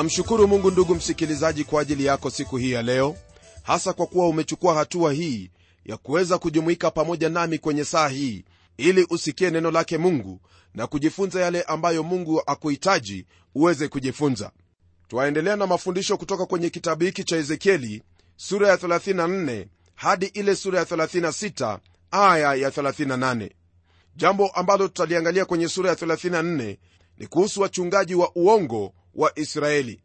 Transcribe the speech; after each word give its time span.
namshukuru 0.00 0.48
mungu 0.48 0.70
ndugu 0.70 0.94
msikilizaji 0.94 1.64
kwa 1.64 1.82
ajili 1.82 2.04
yako 2.04 2.30
siku 2.30 2.56
hii 2.56 2.70
ya 2.70 2.82
leo 2.82 3.16
hasa 3.62 3.92
kwa 3.92 4.06
kuwa 4.06 4.28
umechukua 4.28 4.74
hatua 4.74 5.12
hii 5.12 5.50
ya 5.84 5.96
kuweza 5.96 6.38
kujumuika 6.38 6.90
pamoja 6.90 7.28
nami 7.28 7.58
kwenye 7.58 7.84
saa 7.84 8.08
hii 8.08 8.44
ili 8.76 9.06
usikie 9.10 9.50
neno 9.50 9.70
lake 9.70 9.98
mungu 9.98 10.40
na 10.74 10.86
kujifunza 10.86 11.40
yale 11.40 11.62
ambayo 11.62 12.02
mungu 12.02 12.42
akuhitaji 12.46 13.26
uweze 13.54 13.88
kujifunza. 13.88 14.50
Twaendelea 15.08 15.56
na 15.56 15.66
mafundisho 15.66 16.16
kutoka 16.16 16.46
kwenye 16.46 16.70
kitabu 16.70 17.04
hiki 17.04 17.24
cha 17.24 17.36
ezekieli 17.36 18.02
sura 18.36 18.68
ya 18.68 18.76
34 18.76 19.66
hadi 19.94 20.26
ile 20.26 20.56
sura 20.56 20.78
ya 20.78 20.84
36 20.84 21.78
aya 22.10 22.54
ya 22.54 22.70
38 22.70 23.50
jambo 24.16 24.48
ambalo 24.48 24.88
tutaliangalia 24.88 25.44
kwenye 25.44 25.68
sura 25.68 25.90
ya 25.90 25.96
34 25.96 26.76
ni 27.18 27.26
kuhusu 27.26 27.60
wachungaji 27.60 28.14
wa 28.14 28.30
uongo 28.34 28.92
wa 29.14 29.38
israeli. 29.38 30.00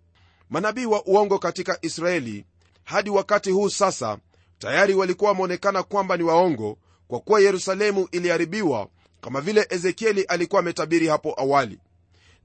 Manabii 0.50 0.86
wa 0.86 1.06
uongo 1.06 1.40
katika 1.40 1.78
israeli 1.82 2.46
hadi 2.84 3.10
wakati 3.10 3.52
huu 3.52 3.70
sasa 3.70 4.18
tayari 4.60 4.94
walikuwa 4.94 5.32
wameonekana 5.32 5.84
kwamba 5.84 6.18
ni 6.18 6.24
waongo 6.24 6.78
kwa 7.08 7.20
kuwa 7.20 7.42
yerusalemu 7.42 8.08
iliharibiwa 8.12 8.88
kama 9.22 9.42
vile 9.42 9.68
ezekieli 9.70 10.24
alikuwa 10.24 10.60
ametabiri 10.60 11.08
hapo 11.08 11.34
awali. 11.38 11.80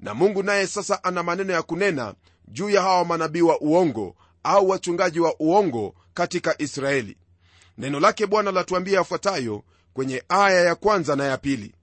Na 0.00 0.14
mungu 0.14 0.42
naye 0.42 0.66
sasa 0.66 1.04
ana 1.04 1.22
maneno 1.22 1.52
ya 1.52 1.62
kunena 1.62 2.14
juu 2.48 2.70
ya 2.70 2.82
hawa 2.82 3.04
manabii 3.04 3.40
wa 3.40 3.60
uongo 3.60 4.16
au 4.42 4.68
wachungaji 4.68 5.20
wa 5.20 5.34
uongo 5.40 5.94
katika 6.14 6.62
israeli. 6.62 7.16
Neno 7.78 8.00
lake 8.00 8.26
bwana 8.26 8.52
latuambia 8.52 8.98
yafuatayo 8.98 9.62
kwenye 9.92 10.22
aya 10.28 10.60
ya 10.64 10.74
kwanza 10.74 11.16
na 11.16 11.24
ya 11.24 11.38
pili. 11.38 11.74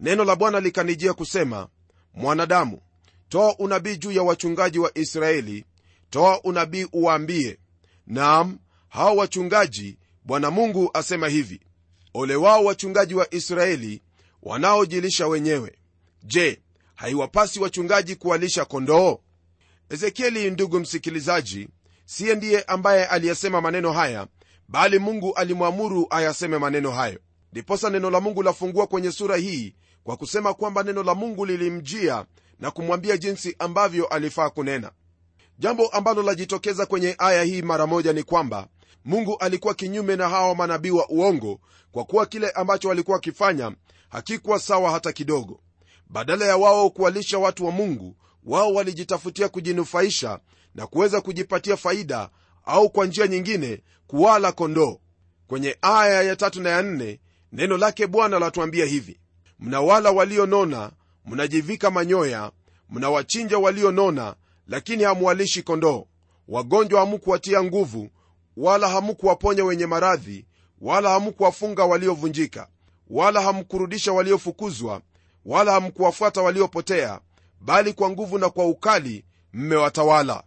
Neno 0.00 0.24
la 0.24 0.36
bwana 0.36 0.60
likanijia 0.60 1.12
kusema 1.14 1.68
mwanadamu 2.14 2.80
toa 3.28 3.54
unabii 3.58 3.96
juu 3.96 4.12
ya 4.12 4.22
wachungaji 4.22 4.78
wa 4.78 4.98
israeli. 4.98 5.64
Toa 6.10 6.40
unabii 6.42 6.86
uwaambie 6.92 7.58
naam 8.06 8.58
hao 8.88 9.16
wachungaji 9.16 9.98
bwana 10.24 10.50
mungu 10.50 10.90
asema 10.94 11.28
hivi 11.28 11.60
ole 12.14 12.36
wao 12.36 12.64
wachungaji 12.64 13.14
wa 13.14 13.34
israeli 13.34 14.02
wanaojilisha 14.42 15.26
wenyewe. 15.26 15.78
Je 16.24 16.60
haiwapasi 16.94 17.60
wachungaji 17.60 18.16
kuwalisha 18.16 18.64
kondoo? 18.64 19.18
Ezekieli 19.90 20.50
ndugu 20.50 20.80
msikilizaji 20.80 21.68
siye 22.04 22.34
ndiye 22.34 22.62
ambaye 22.62 23.06
aliyesema 23.06 23.60
maneno 23.60 23.92
haya 23.92 24.26
bali 24.68 24.98
mungu 24.98 25.34
alimwamuru 25.34 26.06
ayaseme 26.10 26.58
maneno 26.58 26.90
hayo. 26.90 27.18
Ndiposa 27.52 27.90
neno 27.90 28.10
la 28.10 28.20
mungu 28.20 28.42
lafungua 28.42 28.86
kwenye 28.86 29.12
sura 29.12 29.36
hii 29.36 29.74
kwa 30.04 30.16
kusema 30.16 30.54
kwamba 30.54 30.82
neno 30.82 31.02
la 31.02 31.14
mungu 31.14 31.46
lilimjia 31.46 32.24
na 32.60 32.70
kumwambia 32.70 33.16
jinsi 33.16 33.56
ambavyo 33.58 34.06
alifaa 34.06 34.50
kunena. 34.50 34.92
Jambo 35.58 35.88
ambalo 35.88 36.22
lajitokeza 36.22 36.86
kwenye 36.86 37.14
aya 37.18 37.42
hii 37.42 37.62
mara 37.62 37.86
moja 37.86 38.12
ni 38.12 38.22
kwamba 38.22 38.68
mungu 39.04 39.36
alikuwa 39.38 39.74
kinyume 39.74 40.16
na 40.16 40.28
hawa 40.28 40.54
manabii 40.54 40.90
wa 40.90 41.08
uongo 41.08 41.60
kwa 41.92 42.04
kuwa 42.04 42.26
kile 42.26 42.50
ambacho 42.50 42.88
walikuwa 42.88 43.14
wakifanya 43.14 43.72
hakikuwa 44.08 44.58
sawa 44.58 44.90
hata 44.90 45.12
kidogo. 45.12 45.60
Badala 46.10 46.44
ya 46.46 46.56
wao 46.56 46.90
kuwalisha 46.90 47.38
watu 47.38 47.64
wa 47.66 47.70
mungu 47.72 48.16
wao 48.44 48.74
walijitafutia 48.74 49.48
kujinufaisha 49.48 50.40
na 50.74 50.86
kuweza 50.86 51.20
kujipatia 51.20 51.76
faida 51.76 52.30
au 52.64 52.90
kwa 52.90 53.06
njia 53.06 53.26
nyingine 53.26 53.82
kuwala 54.06 54.52
kondoo. 54.52 54.98
Kwenye 55.46 55.76
aya 55.82 56.22
ya 56.22 56.36
tatu 56.36 56.60
na 56.62 56.70
ya 56.70 56.82
nne 56.82 57.20
neno 57.52 57.76
lake 57.76 58.06
bwana 58.06 58.38
latuambia 58.38 58.84
hivi 58.86 59.20
mnawala 59.58 60.10
walionona 60.10 60.92
mnajivika 61.30 61.90
manyoya 61.90 62.52
mnawachinja 62.90 63.58
walionona 63.58 64.34
lakini 64.68 65.04
hamuwalishi 65.04 65.62
kondoo. 65.62 66.06
Wagonjwa 66.48 67.00
hamukuwatia 67.00 67.62
nguvu 67.64 68.10
wala 68.56 68.88
hamukuwaponya 68.88 69.64
wenye 69.64 69.86
maradhi 69.86 70.46
wala 70.80 71.10
hamkuwafunga 71.10 71.84
waliovunjika 71.84 72.68
wala 73.10 73.40
hamkurudisha 73.42 74.12
waliofukuzwa 74.12 75.00
wala 75.44 75.72
hamkuwafuata 75.72 76.42
waliopotea 76.42 77.20
bali 77.60 77.92
kwa 77.92 78.10
nguvu 78.10 78.38
na 78.38 78.50
kwa 78.50 78.66
ukali 78.66 79.24
mmewatawala. 79.52 80.42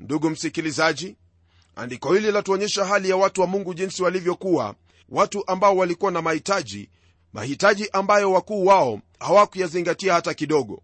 Ndugu 0.00 0.30
msikilizaji 0.30 1.16
andiko 1.76 2.14
hili 2.14 2.32
latuonyesha 2.32 2.84
hali 2.84 3.10
ya 3.10 3.16
watu 3.16 3.40
wa 3.40 3.46
mungu 3.46 3.74
jinsi 3.74 4.02
walivyokuwa 4.02 4.74
watu 5.08 5.46
ambao 5.50 5.76
walikuwa 5.76 6.10
na 6.12 6.22
mahitaji 6.22 6.88
mahitaji 7.32 7.88
ambayo 7.92 8.32
wakuu 8.32 8.66
wao 8.66 9.00
hawakuyazingatia 9.20 10.14
hata 10.14 10.34
kidogo. 10.34 10.82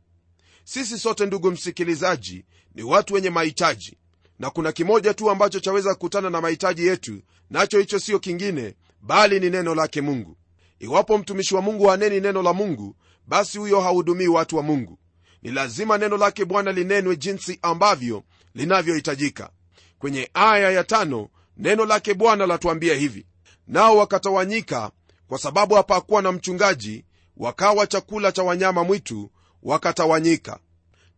Sisi 0.65 0.99
sote 0.99 1.27
ndugu 1.27 1.51
msikilizaji 1.51 2.45
ni 2.75 2.83
watu 2.83 3.15
wenye 3.15 3.31
mahitaji 3.31 3.99
na 4.39 4.51
kuna 4.51 4.73
kimoja 4.73 5.15
tu 5.15 5.31
ambacho 5.31 5.61
chaweza 5.61 5.95
kukutana 5.95 6.31
na 6.31 6.41
mahitaji 6.41 6.87
yetu 6.87 7.21
nacho 7.51 7.79
hicho 7.79 7.99
siyo 7.99 8.19
kingine 8.19 8.75
bali 9.01 9.41
ni 9.41 9.51
neno 9.51 9.75
lake 9.75 10.01
mungu. 10.01 10.37
Iwapo 10.79 11.19
mtumishi 11.19 11.55
wa 11.55 11.63
mungu 11.63 11.87
haneni 11.87 12.21
neno 12.21 12.43
la 12.43 12.53
mungu 12.53 12.97
basi 13.27 13.59
huyo 13.59 13.81
hahudumii 13.81 14.27
watu 14.27 14.57
wa 14.57 14.63
mungu. 14.63 14.99
Ni 15.43 15.51
lazima 15.51 15.99
neno 15.99 16.17
lake 16.17 16.45
bwana 16.45 16.73
linenwe 16.73 17.17
jinsi 17.17 17.59
ambavyo 17.63 18.23
linavyohitajika. 18.55 19.51
Kwenye 19.99 20.31
aya 20.35 20.71
ya 20.71 20.85
tano 20.85 21.29
neno 21.57 21.85
lake 21.87 22.15
bwana 22.15 22.47
latuambia 22.47 22.95
hivi 22.95 23.27
nao 23.67 23.97
wakatawanyika 23.97 24.91
kwa 25.29 25.39
sababu 25.39 25.75
hapakuwa 25.75 26.23
na 26.23 26.33
mchungaji 26.33 27.05
wakawa 27.37 27.87
chakula 27.87 28.33
cha 28.33 28.43
wanyama 28.43 28.85
mwitu 28.85 29.31
wakatawanyika. 29.63 30.59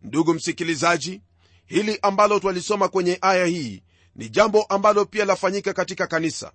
Ndugu 0.03 0.35
msikilizaji 0.35 1.21
hili 1.67 1.99
ambalo 2.03 2.41
twalisoma 2.41 2.89
kwenye 2.89 3.19
aya 3.21 3.47
hii 3.47 3.83
ni 4.17 4.29
jambo 4.29 4.63
ambalo 4.63 5.05
pia 5.05 5.25
lafanyika 5.25 5.73
katika 5.73 6.07
kanisa. 6.07 6.53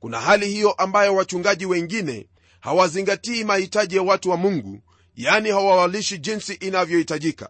Kuna 0.00 0.20
hali 0.20 0.48
hiyo 0.48 0.72
ambayo 0.72 1.14
wachungaji 1.14 1.66
wengine 1.66 2.26
hawazingatii 2.60 3.44
mahitaji 3.44 3.96
ya 3.96 4.02
watu 4.02 4.30
wa 4.30 4.36
mungu 4.36 4.80
yani 5.16 5.50
hawawalishi 5.50 6.18
jinsi 6.18 6.52
inavyohitajika. 6.54 7.48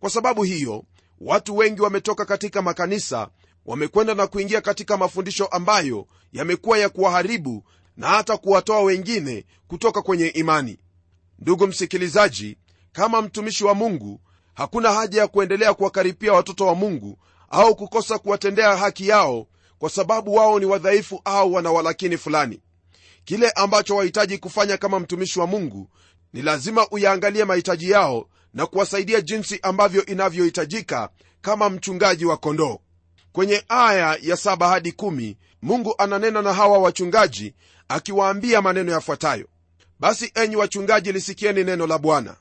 Kwa 0.00 0.10
sababu 0.10 0.42
hiyo 0.42 0.84
watu 1.20 1.56
wengi 1.56 1.82
wametoka 1.82 2.24
katika 2.24 2.62
makanisa 2.62 3.28
wamekwenda 3.66 4.14
na 4.14 4.26
kuingia 4.26 4.60
katika 4.60 4.96
mafundisho 4.96 5.46
ambayo 5.46 6.06
yamekuwa 6.32 6.78
ya 6.78 6.88
kuwaharibu 6.88 7.64
na 7.98 8.08
hata 8.08 8.36
kuwatoa 8.36 8.80
wengine 8.82 9.44
kutoka 9.68 10.02
kwenye 10.02 10.26
imani. 10.26 10.78
Ndugu 11.38 11.66
msikilizaji 11.66 12.56
kama 12.92 13.22
mtumishi 13.22 13.64
wa 13.64 13.74
mungu 13.74 14.20
hakuna 14.54 14.92
haja 14.92 15.20
ya 15.20 15.26
kuendelea 15.28 15.74
kuwakaripia 15.74 16.32
watoto 16.32 16.66
wa 16.66 16.74
mungu 16.74 17.18
au 17.50 17.76
kukosa 17.76 18.18
kuwatendea 18.18 18.76
haki 18.76 19.08
yao 19.08 19.46
kwa 19.78 19.90
sababu 19.90 20.34
wao 20.34 20.58
ni 20.58 20.64
wadhaifu 20.66 21.20
au 21.24 21.52
wana 21.54 21.70
walakini 21.72 22.16
fulani. 22.16 22.60
Kile 23.24 23.50
ambacho 23.50 23.96
wahitaji 23.96 24.38
kufanya 24.38 24.76
kama 24.76 25.00
mtumishi 25.00 25.40
wa 25.40 25.46
mungu 25.46 25.88
ni 26.32 26.42
lazima 26.42 26.88
uyaangalie 26.90 27.44
mahitaji 27.44 27.90
yao 27.90 28.28
na 28.54 28.66
kuwasaidia 28.66 29.20
jinsi 29.20 29.58
ambavyo 29.62 30.06
inavyohitajika 30.06 31.08
kama 31.40 31.70
mchungaji 31.70 32.24
wa 32.24 32.36
kondoo. 32.36 32.78
Kwenye 33.32 33.64
aya 33.68 34.18
ya 34.22 34.36
7 34.36 34.68
hadi 34.68 34.90
1 34.90 35.34
mungu 35.62 35.94
ananena 35.98 36.42
na 36.42 36.52
hawa 36.52 36.78
wachungaji 36.78 37.54
akiwaambia 37.88 38.62
maneno 38.62 38.92
yafuatayo 38.92 39.46
basi 40.00 40.32
enyi 40.34 40.56
wachungaji 40.56 41.12
lisikieni 41.12 41.64
neno 41.64 41.86
la 41.86 41.98
bwana. 41.98 42.36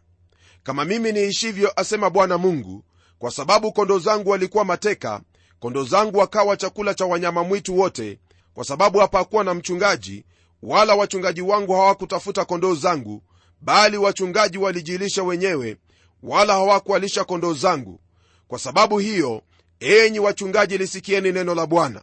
Kama 0.64 0.86
mimi 0.86 1.12
niishivyo 1.12 1.72
asema 1.76 2.10
bwana 2.10 2.38
mungu 2.38 2.84
kwa 3.20 3.32
sababu 3.32 3.72
kondoo 3.74 4.00
zangu 4.00 4.30
walikuwa 4.30 4.66
mateka 4.66 5.22
kondoo 5.60 5.84
zangu 5.84 6.18
wakawa 6.18 6.58
chakula 6.58 6.94
cha 6.94 7.06
wanyama 7.06 7.44
mwitu 7.44 7.80
wote 7.80 8.20
kwa 8.54 8.66
sababu 8.66 9.00
hapakuwa 9.00 9.44
na 9.44 9.54
mchungaji 9.54 10.26
wala 10.64 10.96
wachungaji 10.96 11.42
wangu 11.42 11.74
hawakutafuta 11.74 12.46
kondoo 12.46 12.76
zangu 12.76 13.24
bali 13.62 13.98
wachungaji 13.98 14.58
walijilisha 14.58 15.24
wenyewe 15.24 15.78
wala 16.24 16.54
hawakualisha 16.54 17.24
kondoo 17.24 17.54
zangu. 17.54 18.00
Kwa 18.48 18.60
sababu 18.60 18.98
hiyo 19.00 19.42
enyi 19.80 20.20
wachungaji 20.20 20.78
lisikieni 20.78 21.32
neno 21.32 21.56
la 21.56 21.66
bwana. 21.66 22.02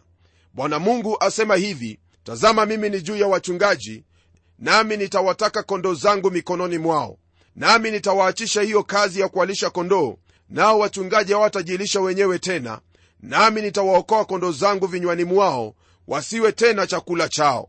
Bwana 0.53 0.79
mungu 0.79 1.17
asema 1.21 1.57
hivi 1.57 1.99
tazama 2.25 2.67
mimi 2.67 2.91
ni 2.91 3.01
juu 3.01 3.17
ya 3.17 3.27
wachungaji 3.27 4.05
nami 4.59 4.97
nitawataka 4.97 5.63
kondoo 5.63 5.95
zangu 5.95 6.31
mikononi 6.31 6.79
mwao. 6.79 7.19
Nami 7.57 7.91
nitawaachisha 7.91 8.63
hiyo 8.63 8.83
kazi 8.83 9.21
ya 9.21 9.29
kuwalisha 9.29 9.71
kondoo 9.71 10.17
nao 10.49 10.79
wachungaji 10.79 11.33
hawatajilisha 11.33 12.01
wenyewe 12.01 12.39
tena. 12.39 12.81
Nami 13.21 13.63
nitawaokoa 13.63 14.25
kondoo 14.25 14.53
zangu 14.53 14.87
vinywani 14.87 15.25
mwao 15.25 15.75
wasiwe 16.09 16.53
tena 16.53 16.87
chakula 16.87 17.29
chao. 17.29 17.69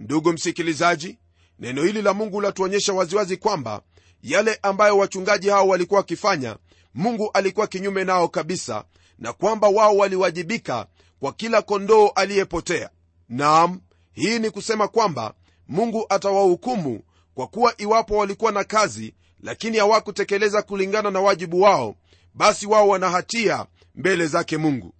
Ndugu 0.00 0.32
msikilizaji 0.32 1.18
neno 1.58 1.82
hili 1.84 2.02
la 2.02 2.14
mungu 2.14 2.40
latuonyesha 2.40 2.92
waziwazi 2.92 3.36
kwamba 3.36 3.82
yale 4.22 4.58
ambayo 4.62 4.98
wachungaji 4.98 5.48
hao 5.48 5.68
walikuwa 5.68 5.98
wakifanya 6.00 6.56
mungu 6.94 7.30
alikuwa 7.34 7.66
kinyume 7.66 8.04
nao 8.04 8.28
kabisa 8.28 8.84
na 9.18 9.32
kwamba 9.32 9.68
wao 9.68 9.96
waliwajibika 9.96 10.86
kwa 11.20 11.32
kila 11.32 11.62
kondoo 11.62 12.06
aliyepotea 12.08 12.90
naam 13.32 13.80
hii 14.12 14.38
ni 14.38 14.50
kusema 14.50 14.88
kwamba 14.88 15.34
mungu 15.68 16.06
atawahukumu 16.08 17.00
kwa 17.34 17.46
kuwa 17.46 17.74
iwapo 17.80 18.16
walikuwa 18.16 18.52
na 18.52 18.64
kazi 18.64 19.14
lakini 19.42 19.78
hawakutekeleza 19.78 20.62
kulingana 20.62 21.10
na 21.10 21.20
wajibu 21.20 21.60
wao 21.60 21.94
basi 22.34 22.66
wao 22.66 22.88
wana 22.88 23.10
hatia 23.10 23.66
mbele 23.94 24.26
zake 24.26 24.56
mungu. 24.56 24.94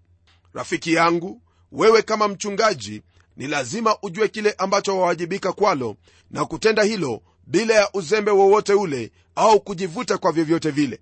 Rafiki 0.55 0.93
yangu 0.93 1.43
wewe 1.73 2.03
kama 2.03 2.29
mchungaji 2.29 3.03
ni 3.37 3.47
lazima 3.47 3.97
ujue 4.03 4.29
kile 4.29 4.55
ambacho 4.59 4.99
wawajibika 4.99 5.53
kwalo 5.53 5.97
na 6.31 6.45
kutenda 6.45 6.83
hilo 6.83 7.23
bila 7.47 7.75
ya 7.75 7.91
uzembe 7.93 8.31
wowote 8.31 8.73
ule 8.75 9.13
au 9.35 9.61
kujivuta 9.61 10.19
kwa 10.19 10.33
vyovyote 10.33 10.71
vile. 10.71 11.01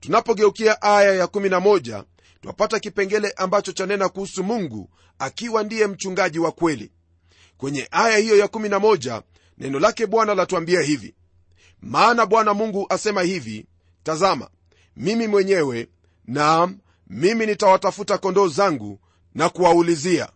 Tunapogeukia 0.00 0.82
aya 0.82 1.24
ya11 1.26 2.04
twapata 2.44 2.80
kipengele 2.80 3.30
ambacho 3.36 3.72
chanena 3.72 4.08
kuhusu 4.08 4.44
mungu 4.44 4.90
akiwa 5.18 5.62
ndiye 5.62 5.86
mchungaji 5.86 6.38
wa 6.38 6.52
kweli. 6.52 6.92
Kwenye 7.56 7.88
aya 7.90 8.16
hiyo 8.18 8.46
ya11 8.46 9.22
neno 9.58 9.78
lake 9.80 10.06
bwana 10.06 10.34
latuambia 10.34 10.80
hivi. 10.82 11.14
Maana 11.80 12.26
bwana 12.26 12.54
mungu 12.54 12.86
asema 12.88 13.22
hivi 13.22 13.66
tazama 14.02 14.50
mimi 14.96 15.26
mwenyewe 15.26 15.88
naam 16.24 16.78
mimi 17.06 17.46
nitawatafuta 17.46 18.18
kondoo 18.18 18.48
zangu 18.48 19.00
na 19.34 19.48
kuwaulizia. 19.48 20.28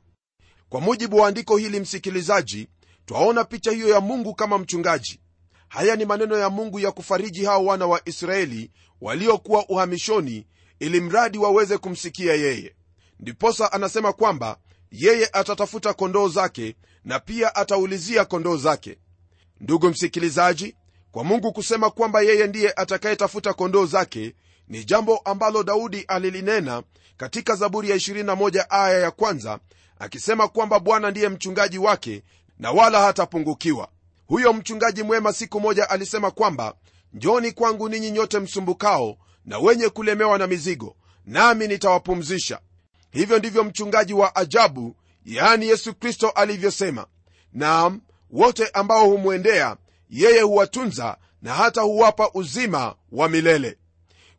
Kwa 0.69 0.81
mujibu 0.81 1.17
wa 1.17 1.29
andiko 1.29 1.57
hili 1.57 1.81
msikilizaji 1.81 2.69
twaona 3.07 3.45
picha 3.45 3.71
hiyo 3.71 3.89
ya 3.89 4.01
mungu 4.01 4.35
kama 4.35 4.59
mchungaji. 4.59 5.21
Haya 5.69 5.97
ni 5.97 6.05
maneno 6.05 6.39
ya 6.39 6.51
mungu 6.51 6.81
ya 6.81 6.93
kufariji 6.93 7.45
hao 7.45 7.65
wana 7.65 7.87
wa 7.87 8.01
israeli 8.09 8.71
waliokuwa 9.01 9.69
uhamishoni 9.69 10.47
ili 10.81 11.01
mradi 11.01 11.39
waweze 11.39 11.79
kumsikia 11.79 12.35
yeye. 12.35 12.75
Ndiposa 13.21 13.73
anasema 13.73 14.13
kwamba 14.13 14.57
yeye 14.91 15.29
atatafuta 15.33 15.95
kondoo 15.95 16.29
zake 16.29 16.77
na 17.05 17.21
pia 17.21 17.55
ataulizia 17.55 18.25
kondoo 18.25 18.57
zake. 18.57 18.99
Ndugu 19.61 19.89
msikilizaji 19.91 20.77
kwa 21.13 21.25
mungu 21.25 21.53
kusema 21.53 21.91
kwamba 21.91 22.21
yeye 22.21 22.47
ndiye 22.47 22.73
atakayetafuta 22.77 23.53
kondoo 23.53 23.87
zake 23.87 24.35
ni 24.69 24.85
jambo 24.85 25.17
ambalo 25.19 25.63
daudi 25.63 26.01
alilinena 26.09 26.83
katika 27.17 27.55
zaburi 27.57 27.91
ya 27.91 27.97
21 27.97 28.65
aya 28.69 28.99
ya 28.99 29.11
kwanza 29.11 29.59
akisema 29.99 30.49
kwamba 30.49 30.81
bwana 30.81 31.11
ndiye 31.11 31.29
mchungaji 31.29 31.79
wake 31.79 32.23
na 32.59 32.71
wala 32.71 33.01
hatapungukiwa. 33.03 33.89
Huyo 34.27 34.53
mchungaji 34.53 35.03
mwema 35.03 35.33
siku 35.33 35.61
moja 35.61 35.91
alisema 35.91 36.31
kwamba 36.31 36.75
njoni 37.13 37.53
kwangu 37.53 37.89
ninyi 37.89 38.11
nyote 38.11 38.39
msumbukao 38.39 39.17
na 39.49 39.59
wenye 39.59 39.89
kulemewa 39.89 40.39
na 40.39 40.47
mizigo 40.47 40.97
nami 41.27 41.69
nitawapumzisha. 41.69 42.61
Hivyo 43.11 43.39
ndivyo 43.39 43.65
mchungaji 43.65 44.15
wa 44.15 44.37
ajabu 44.37 44.97
yaani 45.25 45.69
yesu 45.69 45.95
kristo 45.95 46.31
alivyosema. 46.31 47.07
Naam 47.53 48.01
wote 48.31 48.69
ambao 48.69 49.07
humwendea 49.11 49.77
yeye 50.11 50.41
huwatunza 50.41 51.17
na 51.43 51.55
hata 51.55 51.81
huwapa 51.81 52.31
uzima 52.35 52.95
wa 53.13 53.29
milele. 53.29 53.79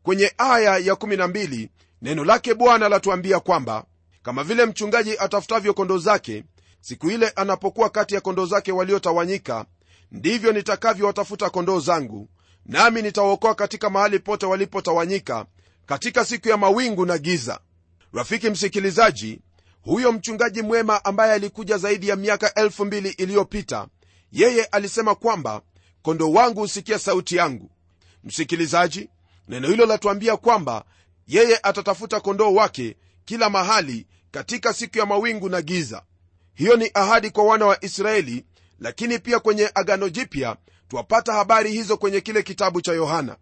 Kwenye 0.04 0.34
aya 0.38 0.80
ya12 0.80 1.70
neno 2.02 2.26
lake 2.26 2.54
bwana 2.54 2.90
latuambia 2.90 3.40
kwamba 3.40 3.86
kama 4.24 4.44
vile 4.44 4.66
mchungaji 4.66 5.18
atafutavyo 5.18 5.74
kondoo 5.74 5.98
zake 5.98 6.44
siku 6.82 7.10
ile 7.12 7.30
anapokuwa 7.30 7.90
kati 7.90 8.16
ya 8.16 8.22
kondoo 8.22 8.46
zake 8.46 8.72
waliotawanyika 8.72 9.66
ndivyo 10.12 10.52
nitakavyowatafuta 10.52 11.50
kondoo 11.50 11.80
zangu 11.80 12.30
nami 12.70 13.02
nitawaokoa 13.02 13.56
katika 13.56 13.90
mahali 13.90 14.20
pote 14.20 14.46
walipotawanyika 14.46 15.46
katika 15.86 16.26
siku 16.26 16.50
ya 16.50 16.58
mawingu 16.58 17.06
na 17.06 17.18
giza. 17.18 17.60
Rafiki 18.14 18.50
msikilizaji 18.50 19.40
huyo 19.82 20.12
mchungaji 20.12 20.62
mwema 20.62 21.06
ambaye 21.06 21.34
alikuja 21.34 21.78
zaidi 21.78 22.08
ya 22.08 22.16
miaka 22.16 22.54
elfu 22.54 22.86
mbili 22.86 23.10
iliyopita 23.10 23.88
yeye 24.32 24.64
alisema 24.66 25.16
kwamba 25.16 25.62
kondoo 26.02 26.32
wangu 26.32 26.60
husikia 26.60 27.00
sauti 27.00 27.36
yangu. 27.36 27.72
Msikilizaji 28.24 29.10
neno 29.48 29.68
hilo 29.68 29.86
latuambia 29.86 30.38
kwamba 30.38 30.86
yeye 31.28 31.60
atatafuta 31.64 32.20
kondoo 32.20 32.54
wake 32.54 32.98
kila 33.26 33.50
mahali 33.50 34.08
katika 34.32 34.74
siku 34.74 34.98
ya 34.98 35.06
mawingu 35.06 35.50
na 35.50 35.62
giza. 35.62 36.04
Hiyo 36.54 36.76
ni 36.78 36.92
ahadi 36.94 37.30
kwa 37.30 37.44
wana 37.44 37.66
wa 37.66 37.84
israeli 37.86 38.46
lakini 38.80 39.20
pia 39.20 39.40
kwenye 39.40 39.72
agano 39.76 40.10
jipya 40.10 40.56
twapata 40.90 41.34
habari 41.34 41.72
hizo 41.72 41.98
kwenye 41.98 42.22
kile 42.22 42.44
kitabu 42.44 42.82
cha 42.82 42.94
yohana. 42.94 43.38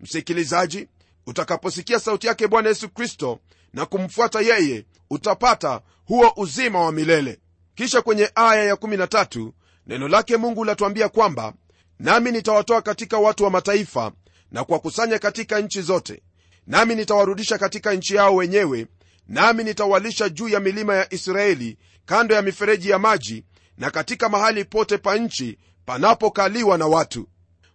Msikilizaji 0.00 0.88
utakaposikia 1.26 2.00
sauti 2.00 2.26
yake 2.26 2.48
bwana 2.48 2.68
yesu 2.68 2.88
kristo 2.88 3.38
na 3.72 3.86
kumfuata 3.86 4.40
yeye 4.40 4.86
utapata 5.10 5.80
huo 6.04 6.32
uzima 6.36 6.80
wa 6.80 6.92
milele. 6.92 7.38
Kisha 7.74 8.02
kwenye 8.02 8.30
aya 8.34 8.74
ya13 8.74 9.50
neno 9.86 10.08
lake 10.08 10.36
mungu 10.36 10.64
latuambia 10.64 11.08
kwamba 11.08 11.52
nami 11.98 12.32
nitawatoa 12.32 12.82
katika 12.82 13.18
watu 13.18 13.44
wa 13.44 13.50
mataifa 13.50 14.12
na 14.50 14.64
kuwakusanya 14.64 15.18
katika 15.18 15.60
nchi 15.60 15.82
zote. 15.82 16.22
Nami 16.66 16.94
nitawarudisha 16.94 17.58
katika 17.58 17.92
nchi 17.94 18.14
yao 18.14 18.34
wenyewe 18.34 18.86
nami 19.28 19.64
nitawalisha 19.64 20.28
juu 20.28 20.48
ya 20.48 20.60
milima 20.60 20.96
ya 20.96 21.14
israeli 21.14 21.78
kando 22.06 22.34
ya 22.34 22.42
mifereji 22.42 22.90
ya 22.90 22.98
maji 22.98 23.44
na 23.78 23.90
katika 23.90 24.28
mahali 24.28 24.64
pote 24.64 24.98
pa 24.98 25.16
nchi 25.16 25.58
panapokaliwa 25.86 26.78
na 26.78 26.86
watu. 26.86 27.28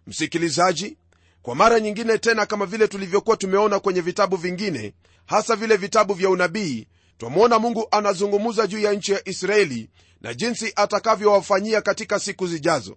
Msikilizaji 0.06 0.96
kwa 1.42 1.54
mara 1.54 1.80
nyingine 1.80 2.18
tena 2.18 2.46
kama 2.46 2.66
vile 2.66 2.88
tulivyokuwa 2.88 3.36
tumeona 3.36 3.80
kwenye 3.80 4.00
vitabu 4.00 4.36
vingine 4.36 4.94
hasa 5.26 5.56
vile 5.56 5.76
vitabu 5.76 6.14
vya 6.14 6.30
unabii 6.30 6.86
twamwona 7.18 7.58
mungu 7.58 7.88
anazungumza 7.90 8.66
juu 8.66 8.78
ya 8.78 8.92
nchi 8.92 9.12
ya 9.12 9.28
israeli 9.28 9.90
na 10.20 10.34
jinsi 10.34 10.72
atakavyowafanyia 10.76 11.80
katika 11.82 12.18
siku 12.18 12.46
zijazo. 12.46 12.96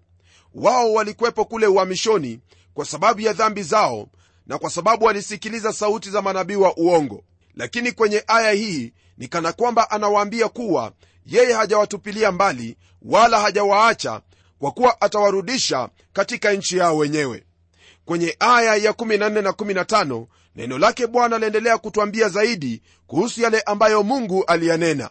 Wao 0.53 0.94
walikuwepo 0.94 1.46
kule 1.46 1.68
uhamishoni 1.68 2.39
kwa 2.74 2.86
sababu 2.86 3.22
ya 3.22 3.34
dhambi 3.34 3.63
zao 3.63 4.08
na 4.48 4.58
kwa 4.58 4.70
sababu 4.70 5.06
walisikiliza 5.06 5.74
sauti 5.74 6.10
za 6.10 6.22
manabii 6.22 6.56
wa 6.56 6.77
uongo. 6.77 7.24
Lakini 7.56 7.91
kwenye 7.91 8.24
aya 8.27 8.51
hii 8.51 8.94
ni 9.18 9.27
kana 9.27 9.53
kwamba 9.53 9.91
anawaambia 9.91 10.50
kuwa 10.50 10.91
yeye 11.25 11.53
hajawatupilia 11.53 12.32
mbali 12.32 12.77
wala 13.01 13.39
hajawaacha 13.39 14.22
kwa 14.62 14.72
kuwa 14.72 15.01
atawarudisha 15.01 15.89
katika 16.13 16.53
nchi 16.53 16.77
yao 16.77 16.98
wenyewe. 16.98 17.44
Kwenye 18.06 18.36
aya 18.39 18.75
ya 18.75 18.91
14 18.91 19.41
na 19.41 19.50
15 19.51 20.25
neno 20.56 20.77
lake 20.77 21.08
bwana 21.08 21.39
laendelea 21.39 21.77
kutwambia 21.77 22.30
zaidi 22.30 22.82
kuhusu 23.08 23.41
yale 23.41 23.62
ambayo 23.62 24.03
mungu 24.03 24.44
aliyanena. 24.46 25.10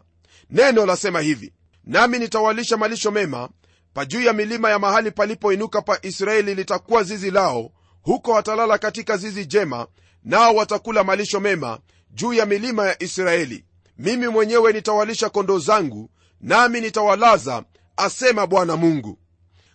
Neno 0.50 0.86
lasema 0.86 1.20
hivi 1.20 1.52
nami 1.84 2.18
nitawalisha 2.18 2.76
malisho 2.76 3.10
mema 3.10 3.48
pa 3.94 4.04
juu 4.04 4.20
ya 4.20 4.32
milima 4.32 4.70
ya 4.70 4.78
mahali 4.78 5.10
palipoinuka 5.10 5.82
pa 5.82 5.98
israeli 6.02 6.54
litakuwa 6.54 7.02
zizi 7.02 7.30
lao 7.30 7.70
huko 8.02 8.30
watalala 8.32 8.78
katika 8.78 9.16
zizi 9.16 9.46
jema 9.46 9.86
nao 10.24 10.54
watakula 10.54 11.04
malisho 11.04 11.40
mema 11.40 11.78
juu 12.10 12.32
ya 12.32 12.46
milima 12.46 12.86
ya 12.86 13.02
israeli. 13.02 13.64
Mimi 13.98 14.28
mwenyewe 14.28 14.72
nitawalisha 14.72 15.28
kondoo 15.30 15.58
zangu 15.58 16.10
nami 16.40 16.80
nitawalaza 16.80 17.64
asema 17.96 18.46
bwana 18.46 18.76
mungu 18.76 19.18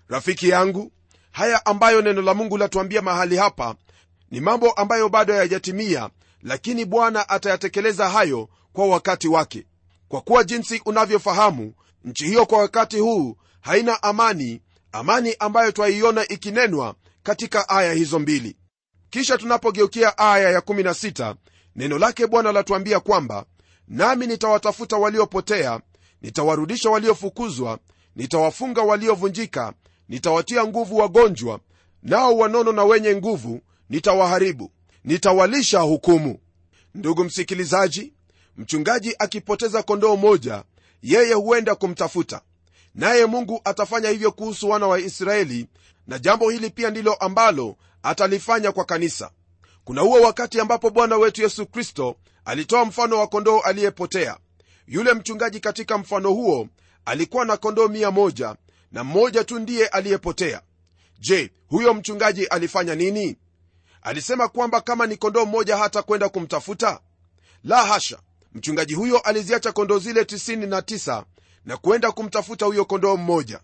rafiki 0.07 0.49
yangu 0.49 0.91
haya 1.31 1.65
ambayo 1.65 2.01
neno 2.01 2.21
la 2.21 2.33
mungu 2.33 2.57
latuambia 2.57 3.01
mahali 3.01 3.37
hapa 3.37 3.75
ni 4.31 4.39
mambo 4.41 4.71
ambayo 4.71 5.09
bado 5.09 5.33
hayajatimia 5.33 6.09
lakini 6.41 6.85
bwana 6.85 7.29
atayatekeleza 7.29 8.09
hayo 8.09 8.49
kwa 8.73 8.87
wakati 8.87 9.27
wake. 9.27 9.65
Kwa 10.07 10.21
kuwa 10.21 10.43
jinsi 10.43 10.81
unavyofahamu 10.85 11.73
nchi 12.03 12.25
hiyo 12.25 12.45
kwa 12.45 12.57
wakati 12.59 12.99
huu 12.99 13.37
haina 13.61 14.03
amani 14.03 14.61
amani 14.91 15.35
ambayo 15.39 15.71
twaiona 15.71 16.27
ikinenwa 16.27 16.95
katika 17.23 17.69
aya 17.69 17.93
hizo 17.93 18.19
mbili. 18.19 18.55
Kisha 19.09 19.37
tunapogeukia 19.37 20.17
aya 20.17 20.59
ya16 20.59 21.35
neno 21.75 21.97
lake 21.99 22.27
bwana 22.27 22.51
latuambia 22.51 22.99
kwamba 22.99 23.45
nami 23.87 24.27
nitawatafuta 24.27 24.97
waliopotea 24.97 25.79
nitawarudisha 26.21 26.89
waliofukuzwa 26.89 27.79
nitawafunga 28.15 28.81
waliovunjika 28.81 29.73
nitawatia 30.09 30.65
nguvu 30.67 30.97
wagonjwa 30.97 31.59
nao 32.03 32.37
wanono 32.37 32.71
na 32.71 32.83
wenye 32.83 33.15
nguvu 33.15 33.61
nitawaharibu. 33.89 34.71
Nitawalisha 35.03 35.79
hukumu. 35.79 36.39
Ndugu 36.95 37.23
msikilizaji 37.23 38.13
mchungaji 38.57 39.15
akipoteza 39.19 39.83
kondoo 39.83 40.15
moja 40.15 40.63
yeye 41.03 41.33
huenda 41.33 41.75
kumtafuta. 41.75 42.41
Naye 42.95 43.25
mungu 43.25 43.61
atafanya 43.63 44.09
hivyo 44.09 44.31
kuhusu 44.31 44.69
wana 44.69 44.87
wa 44.87 44.99
israeli 44.99 45.67
na 46.07 46.19
jambo 46.19 46.49
hili 46.49 46.69
pia 46.69 46.89
ndilo 46.89 47.13
ambalo 47.13 47.75
atalifanya 48.03 48.71
kwa 48.71 48.85
kanisa. 48.85 49.31
Kuna 49.83 50.01
huo 50.01 50.21
wakati 50.21 50.59
ambapo 50.59 50.89
bwana 50.89 51.17
wetu 51.17 51.41
yesu 51.41 51.65
kristo 51.65 52.15
alitoa 52.45 52.85
mfano 52.85 53.19
wa 53.19 53.27
kondoo 53.27 53.59
aliyepotea. 53.59 54.37
Yule 54.87 55.13
mchungaji 55.13 55.59
katika 55.59 55.97
mfano 55.97 56.31
huo 56.31 56.67
alikuwa 57.05 57.45
na 57.45 57.57
kondoo 57.57 57.87
mia 57.87 58.11
moja 58.11 58.55
na 58.91 59.03
mmoja 59.03 59.43
tu 59.43 59.59
ndiye 59.59 59.87
aliyepotea. 59.87 60.61
Je 61.19 61.51
huyo 61.67 61.93
mchungaji 61.93 62.45
alifanya 62.45 62.95
nini? 62.95 63.35
Alisema 64.01 64.47
kwamba 64.47 64.81
kama 64.81 65.07
ni 65.07 65.17
kondoo 65.17 65.45
mmoja 65.45 65.77
hata 65.77 66.01
kwenda 66.01 66.29
kumtafuta? 66.29 66.99
La 67.63 67.85
hasha! 67.85 68.19
Mchungaji 68.53 68.93
huyo 68.93 69.19
aliziacha 69.19 69.71
kondoo 69.71 69.99
zile 69.99 70.21
99 70.21 71.23
na 71.65 71.77
kwenda 71.77 72.11
kumtafuta 72.11 72.65
huyo 72.65 72.85
kondoo 72.85 73.17
mmoja. 73.17 73.59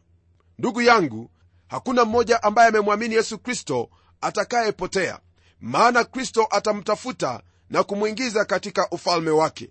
Ndugu 0.60 0.82
yangu 0.82 1.30
hakuna 1.68 2.06
mmoja 2.06 2.44
ambaye 2.44 2.68
amemwamini 2.70 3.16
yesu 3.16 3.40
kristo 3.40 3.90
atakayepotea 4.22 5.20
maana 5.60 6.04
kristo 6.04 6.48
atamtafuta 6.52 7.42
na 7.70 7.84
kumwingiza 7.84 8.46
katika 8.46 8.88
ufalme 8.92 9.30
wake. 9.32 9.70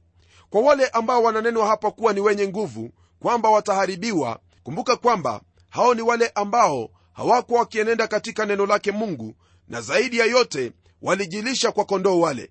Kwa 0.50 0.61
wale 0.61 0.88
ambao 0.88 1.23
wananenwa 1.23 1.66
hapa 1.66 1.90
kuwa 1.90 2.12
ni 2.12 2.21
wenye 2.21 2.49
nguvu 2.49 2.90
kwamba 3.21 3.50
wataharibiwa 3.50 4.40
kumbuka 4.62 4.97
kwamba 4.97 5.40
hao 5.71 5.95
ni 5.95 6.02
wale 6.02 6.29
ambao 6.35 6.90
hawakuwa 7.12 7.61
wakienenda 7.61 8.07
katika 8.07 8.47
neno 8.47 8.67
lake 8.67 8.93
mungu 8.93 9.35
na 9.69 9.81
zaidi 9.81 10.19
ya 10.19 10.26
yote 10.26 10.73
walijilisha 11.02 11.73
kwa 11.73 11.85
kondoo 11.85 12.21
wale. 12.21 12.50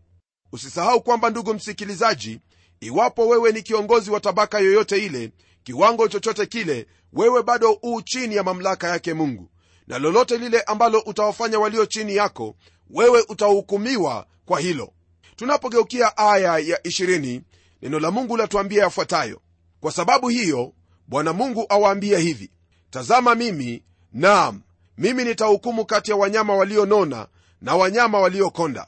Usisahau 0.51 1.01
kwamba 1.01 1.29
ndugu 1.29 1.53
msikilizaji 1.53 2.39
iwapo 2.79 3.27
wewe 3.27 3.51
ni 3.51 3.61
kiongozi 3.61 4.11
wa 4.11 4.19
tabaka 4.19 4.59
yoyote 4.59 5.05
ile 5.05 5.31
kiwango 5.63 6.07
chochote 6.07 6.45
kile 6.45 6.87
wewe 7.13 7.43
bado 7.43 7.79
uu 7.83 8.01
chini 8.01 8.35
ya 8.35 8.43
mamlaka 8.43 8.87
yake 8.87 9.13
mungu. 9.13 9.49
Na 9.87 9.99
lolote 9.99 10.37
lile 10.37 10.61
ambalo 10.61 10.99
utawafanya 10.99 11.59
walio 11.59 11.85
chini 11.85 12.15
yako 12.15 12.55
wewe 12.89 13.25
utahukumiwa 13.29 14.25
kwa 14.45 14.59
hilo. 14.59 14.93
Tunapogeukia 15.35 16.17
aya 16.17 16.57
ya 16.59 16.77
20 16.77 17.41
neno 17.81 17.99
la 17.99 18.11
mungu 18.11 18.37
latuambia 18.37 18.83
yafuatayo. 18.83 19.41
Kwa 19.79 19.91
sababu 19.91 20.27
hiyo 20.29 20.73
bwana 21.09 21.33
mungu 21.33 21.65
awaambia 21.69 22.19
hivi 22.19 22.51
tazama 22.89 23.35
mimi 23.35 23.83
naam 24.13 24.61
mimi 24.97 25.23
nitahukumu 25.25 25.85
kati 25.85 26.11
ya 26.11 26.17
wanyama 26.17 26.55
walionona 26.55 27.27
na 27.61 27.75
wanyama 27.75 28.19
waliokonda. 28.19 28.87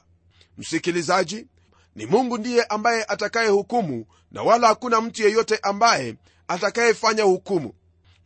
Msikilizaji 0.58 1.46
ni 1.96 2.06
mungu 2.06 2.38
ndiye 2.38 2.64
ambaye 2.64 3.04
atakayehukumu 3.04 4.06
na 4.30 4.42
wala 4.42 4.68
hakuna 4.68 5.00
mtu 5.00 5.22
yeyote 5.22 5.58
ambaye 5.62 6.14
atakayefanya 6.48 7.22
hukumu. 7.22 7.72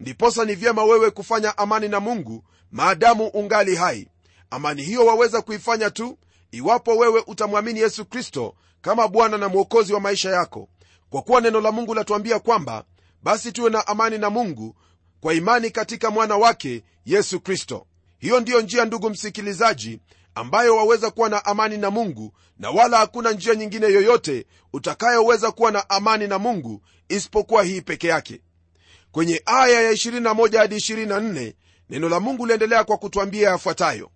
Ndiposa 0.00 0.44
ni 0.44 0.54
vyema 0.54 0.84
wewe 0.84 1.10
kufanya 1.10 1.58
amani 1.58 1.88
na 1.88 2.00
mungu 2.00 2.44
maadamu 2.72 3.26
ungali 3.26 3.76
hai. 3.76 4.08
Amani 4.50 4.82
hiyo 4.82 5.06
waweza 5.06 5.42
kuifanya 5.42 5.90
tu 5.90 6.18
iwapo 6.50 6.96
wewe 6.96 7.24
utamwamini 7.26 7.80
yesu 7.80 8.04
kristo 8.04 8.54
kama 8.80 9.08
bwana 9.08 9.38
na 9.38 9.48
mwokozi 9.48 9.92
wa 9.92 10.00
maisha 10.00 10.30
yako. 10.30 10.68
Kwa 11.10 11.22
kuwa 11.22 11.40
neno 11.40 11.60
la 11.60 11.72
mungu 11.72 11.94
latuambia 11.94 12.38
kwamba 12.38 12.84
basi 13.22 13.52
tuwe 13.52 13.70
na 13.70 13.86
amani 13.86 14.18
na 14.18 14.30
mungu 14.30 14.76
kwa 15.20 15.34
imani 15.34 15.70
katika 15.70 16.10
mwana 16.10 16.36
wake 16.36 16.82
yesu 17.06 17.40
kristo. 17.40 17.86
Hiyo 18.18 18.40
ndiyo 18.40 18.60
njia 18.60 18.84
ndugu 18.84 19.10
msikilizaji 19.10 20.00
ambayo 20.34 20.76
waweza 20.76 21.10
kuwa 21.10 21.28
na 21.28 21.44
amani 21.44 21.78
na 21.78 21.90
mungu 21.90 22.32
na 22.58 22.70
wala 22.70 22.98
hakuna 22.98 23.32
njia 23.32 23.54
nyingine 23.54 23.86
yoyote 23.86 24.46
utakayoweza 24.72 25.52
kuwa 25.52 25.70
na 25.70 25.90
amani 25.90 26.26
na 26.26 26.38
mungu 26.38 26.82
isipokuwa 27.08 27.62
hii 27.64 27.80
peke 27.80 28.08
yake. 28.08 28.40
Kwenye 29.12 29.42
aya 29.46 29.82
ya 29.82 29.92
21 29.92 30.56
hadi 30.58 30.76
24 30.76 31.52
neno 31.90 32.08
la 32.08 32.20
mungu 32.20 32.46
liendelea 32.46 32.84
kwa 32.84 32.96
kutwambia 32.96 33.50
yafuatayo. 33.50 34.10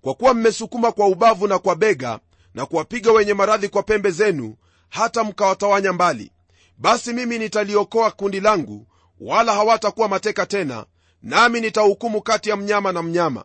Kwa 0.00 0.14
kuwa 0.14 0.34
mmesukuma 0.34 0.92
kwa 0.92 1.06
ubavu 1.06 1.46
na 1.46 1.58
kwa 1.58 1.76
bega 1.76 2.18
na 2.54 2.66
kuwapiga 2.66 3.12
wenye 3.12 3.34
maradhi 3.34 3.68
kwa 3.68 3.82
pembe 3.82 4.10
zenu 4.10 4.56
hata 4.88 5.24
mkawatawanya 5.24 5.92
mbali 5.92 6.32
basi 6.78 7.12
mimi 7.12 7.38
nitaliokoa 7.38 8.10
kundi 8.10 8.40
langu 8.40 8.86
wala 9.20 9.52
hawatakuwa 9.54 10.08
mateka 10.08 10.46
tena 10.46 10.86
nami 11.22 11.60
nitahukumu 11.60 12.22
kati 12.22 12.50
ya 12.50 12.56
mnyama 12.56 12.92
na 12.92 13.02
mnyama. 13.02 13.44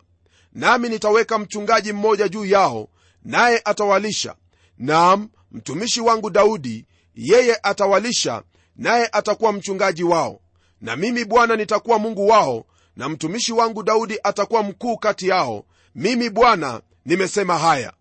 Nami 0.53 0.89
nitaweka 0.89 1.37
mchungaji 1.39 1.93
mmoja 1.93 2.27
juu 2.27 2.45
yao 2.45 2.89
naye 3.23 3.61
atawalisha. 3.65 4.35
Naam 4.77 5.29
mtumishi 5.51 6.01
wangu 6.01 6.29
daudi 6.29 6.85
yeye 7.15 7.59
atawalisha 7.63 8.43
naye 8.75 9.09
atakuwa 9.11 9.53
mchungaji 9.53 10.03
wao. 10.03 10.41
Na 10.81 10.95
mimi 10.95 11.25
bwana 11.25 11.55
nitakuwa 11.55 11.99
mungu 11.99 12.27
wao 12.27 12.65
na 12.95 13.09
mtumishi 13.09 13.53
wangu 13.53 13.83
daudi 13.83 14.19
atakuwa 14.23 14.63
mkuu 14.63 14.97
kati 14.97 15.27
yao. 15.27 15.65
Mimi 15.95 16.29
bwana 16.29 16.81
nimesema 17.05 17.57
haya. 17.57 17.93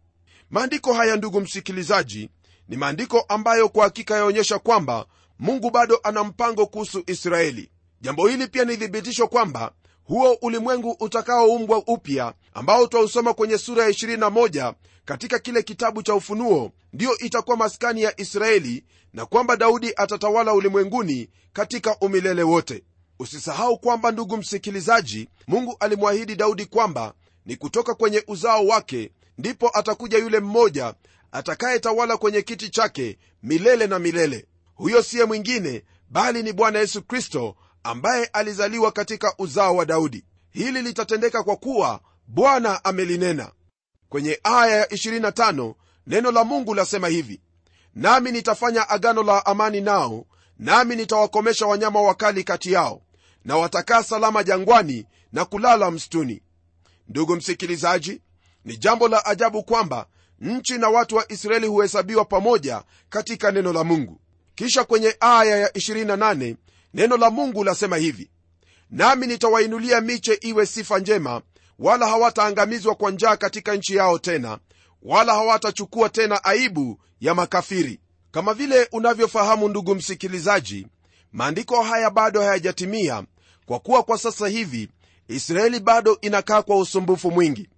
Maandiko 0.51 0.93
haya 0.95 1.17
ndugu 1.17 1.41
msikilizaji 1.41 2.31
ni 2.69 2.77
maandiko 2.77 3.21
ambayo 3.21 3.69
kwa 3.69 3.85
hakika 3.85 4.15
yaonyesha 4.17 4.59
kwamba 4.59 5.07
mungu 5.39 5.71
bado 5.71 6.01
ana 6.03 6.25
mpango 6.25 6.67
kuhusu 6.67 7.03
israeli. 7.07 7.71
Jambo 8.01 8.29
hili 8.29 8.47
pia 8.47 8.65
ni 8.65 8.77
thibitisho 8.77 9.29
kwamba 9.29 9.73
huo 10.05 10.33
ulimwengu 10.43 10.97
utakaoumbwa 11.01 11.79
upya 11.87 12.35
ambao 12.55 12.87
twausoma 12.87 13.35
kwenye 13.35 13.59
sura 13.59 13.85
ya 13.85 13.91
21 13.91 14.75
katika 15.05 15.39
kile 15.39 15.63
kitabu 15.63 16.03
cha 16.03 16.15
ufunuo 16.15 16.73
ndiyo 16.93 17.19
itakuwa 17.19 17.57
maskani 17.57 18.03
ya 18.03 18.21
israeli 18.21 18.85
na 19.13 19.27
kwamba 19.27 19.57
daudi 19.57 19.93
atatawala 19.97 20.55
ulimwenguni 20.55 21.29
katika 21.53 21.97
umilele 21.99 22.43
wote. 22.43 22.85
Usisahau 23.19 23.79
kwamba 23.79 24.11
ndugu 24.11 24.37
msikilizaji 24.37 25.29
mungu 25.47 25.77
alimwahidi 25.81 26.35
daudi 26.37 26.67
kwamba 26.67 27.15
ni 27.47 27.57
kutoka 27.57 27.95
kwenye 27.95 28.23
uzao 28.27 28.67
wake 28.67 29.11
ndipo 29.39 29.71
atakuja 29.79 30.19
yule 30.19 30.41
mmoja 30.41 30.95
atakayetawala 31.33 32.17
kwenye 32.17 32.43
kiti 32.43 32.69
chake 32.71 33.19
milele 33.43 33.87
na 33.87 33.99
milele 33.99 34.47
huyo 34.79 35.03
siye 35.03 35.25
mwingine 35.25 35.85
bali 36.11 36.43
ni 36.43 36.53
bwana 36.53 36.79
yesu 36.79 37.03
kristo 37.03 37.57
ambaye 37.83 38.25
alizaliwa 38.25 38.93
katika 38.93 39.35
uzao 39.39 39.77
wa 39.77 39.85
daudi. 39.85 40.25
Hili 40.51 40.83
litatendeka 40.83 41.43
kwa 41.43 41.57
kuwa 41.57 42.01
bwana 42.27 42.85
amelinena. 42.85 43.53
Kwenye 44.09 44.41
aya 44.43 44.77
ya 44.77 44.87
25 44.87 45.75
neno 46.07 46.31
la 46.31 46.45
mungu 46.45 46.75
lasema 46.75 47.09
hivi 47.09 47.41
nami 47.95 48.33
nitafanya 48.33 48.89
agano 48.89 49.23
la 49.23 49.47
amani 49.47 49.81
nao 49.81 50.27
nami 50.59 50.97
nitawakomesha 50.97 51.67
wanyama 51.67 52.01
wakali 52.03 52.45
kati 52.45 52.73
yao 52.73 53.03
na 53.45 53.57
watakaa 53.57 54.03
salama 54.03 54.45
jangwani 54.45 55.07
na 55.33 55.45
kulala 55.45 55.91
msituni. 55.91 56.43
Ndugu 57.09 57.37
msikilizaji 57.37 58.21
ni 58.65 58.77
jambo 58.77 59.09
la 59.09 59.27
ajabu 59.27 59.63
kwamba 59.63 60.07
nchi 60.41 60.79
na 60.79 60.89
watu 60.89 61.17
wa 61.17 61.33
israeli 61.33 61.67
huhesabiwa 61.67 62.25
pamoja 62.25 62.83
katika 63.09 63.51
neno 63.51 63.73
la 63.73 63.85
mungu 63.85 64.21
kisha 64.59 64.85
kwenye 64.85 65.17
aya 65.21 65.57
ya 65.57 65.69
28 65.69 66.57
neno 66.95 67.17
la 67.17 67.31
mungu 67.31 67.65
lasema 67.65 67.97
hivi 67.97 68.31
nami 68.91 69.27
nitawainulia 69.27 70.01
miche 70.01 70.35
iwe 70.41 70.67
sifa 70.67 70.99
njema 70.99 71.43
wala 71.79 72.07
hawataangamizwa 72.07 72.95
kwa 72.95 73.11
njaa 73.11 73.37
katika 73.37 73.75
nchi 73.75 73.97
yao 73.97 74.19
tena 74.19 74.59
wala 75.03 75.35
hawatachukua 75.35 76.09
tena 76.09 76.45
aibu 76.45 77.01
ya 77.21 77.35
makafiri. 77.35 78.01
Kama 78.31 78.55
vile 78.55 78.89
unavyofahamu 78.93 79.69
ndugu 79.69 79.95
msikilizaji 79.95 80.87
maandiko 81.33 81.83
haya 81.83 82.11
bado 82.11 82.41
hayajatimia 82.43 83.25
kwa 83.67 83.79
kuwa 83.79 84.03
kwa 84.03 84.19
sasa 84.19 84.49
hivi 84.49 84.89
israeli 85.29 85.81
bado 85.81 86.19
inakaa 86.21 86.63
kwa 86.63 86.77
usumbufu 86.79 87.31
mwingi. 87.31 87.69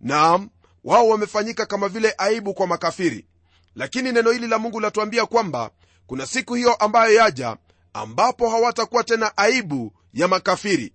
Naam 0.00 0.48
wao 0.84 1.08
wamefanyika 1.08 1.66
kama 1.66 1.88
vile 1.88 2.14
aibu 2.18 2.54
kwa 2.54 2.66
makafiri. 2.66 3.26
Lakini 3.74 4.12
neno 4.12 4.30
hili 4.30 4.46
la 4.46 4.58
mungu 4.58 4.80
latuambia 4.80 5.26
kwamba 5.26 5.70
kuna 6.10 6.26
siku 6.26 6.54
hiyo 6.54 6.74
ambayo 6.74 7.14
yaja 7.14 7.56
ambapo 7.92 8.48
hawatakuwa 8.50 9.04
tena 9.04 9.36
aibu 9.36 9.92
ya 10.14 10.28
makafiri. 10.28 10.92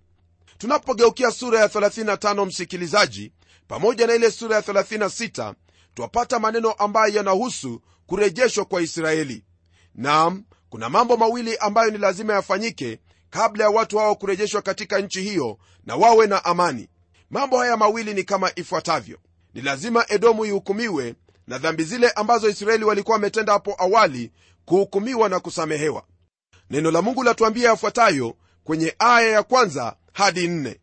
Tunapogeukia 0.58 1.30
sura 1.30 1.60
ya 1.60 1.66
35 1.66 2.46
msikilizaji 2.46 3.32
pamoja 3.68 4.06
na 4.06 4.14
ile 4.14 4.30
sura 4.30 4.56
ya 4.56 4.62
36 4.62 5.54
twapata 5.94 6.38
maneno 6.38 6.72
ambayo 6.72 7.14
yanahusu 7.14 7.80
kurejeshwa 8.06 8.64
kwa 8.64 8.82
israeli. 8.82 9.44
Nam 9.94 10.44
kuna 10.68 10.88
mambo 10.88 11.16
mawili 11.16 11.56
ambayo 11.56 11.90
ni 11.90 11.98
lazima 11.98 12.32
yafanyike 12.32 12.98
kabla 13.30 13.64
ya 13.64 13.70
watu 13.70 13.98
hao 13.98 14.14
kurejeshwa 14.14 14.62
katika 14.62 14.98
nchi 14.98 15.22
hiyo 15.22 15.58
na 15.86 15.96
wawe 15.96 16.26
na 16.26 16.44
amani. 16.44 16.88
Mambo 17.30 17.58
haya 17.58 17.76
mawili 17.76 18.14
ni 18.14 18.24
kama 18.24 18.52
ifuatavyo. 18.56 19.18
Ni 19.54 19.60
lazima 19.62 20.04
edomu 20.08 20.44
ihukumiwe 20.44 21.14
na 21.46 21.58
dhambi 21.58 21.84
zile 21.84 22.10
ambazo 22.10 22.48
israeli 22.48 22.84
walikuwa 22.84 23.14
wametenda 23.14 23.52
hapo 23.52 23.74
awali 23.78 24.32
kuhukumiwa 24.66 25.28
na 25.28 25.40
kusamehewa. 25.40 26.02
Neno 26.70 26.90
la 26.90 27.02
mungu 27.02 27.22
latuambia 27.22 27.68
yafuatayo 27.68 28.36
kwenye 28.64 28.94
aya 28.98 29.28
ya 29.30 29.42
kwanza 29.42 29.96
hadi 30.12 30.48
nne. 30.48 30.80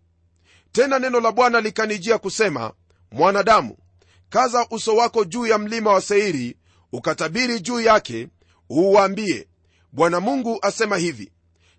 Tena 0.72 1.00
neno 1.00 1.20
la 1.20 1.32
bwana 1.32 1.62
likanijia 1.62 2.18
kusema 2.18 2.74
mwanadamu 3.12 3.78
kaza 4.30 4.68
uso 4.72 4.96
wako 4.96 5.26
juu 5.26 5.46
ya 5.48 5.58
mlima 5.58 5.92
wa 5.94 6.02
seiri 6.02 6.58
ukatabiri 6.92 7.60
juu 7.60 7.82
yake 7.82 8.28
uuambie 8.72 9.48
bwana 9.92 10.20
mungu 10.20 10.60
asema 10.62 10.98
hivi 10.98 11.32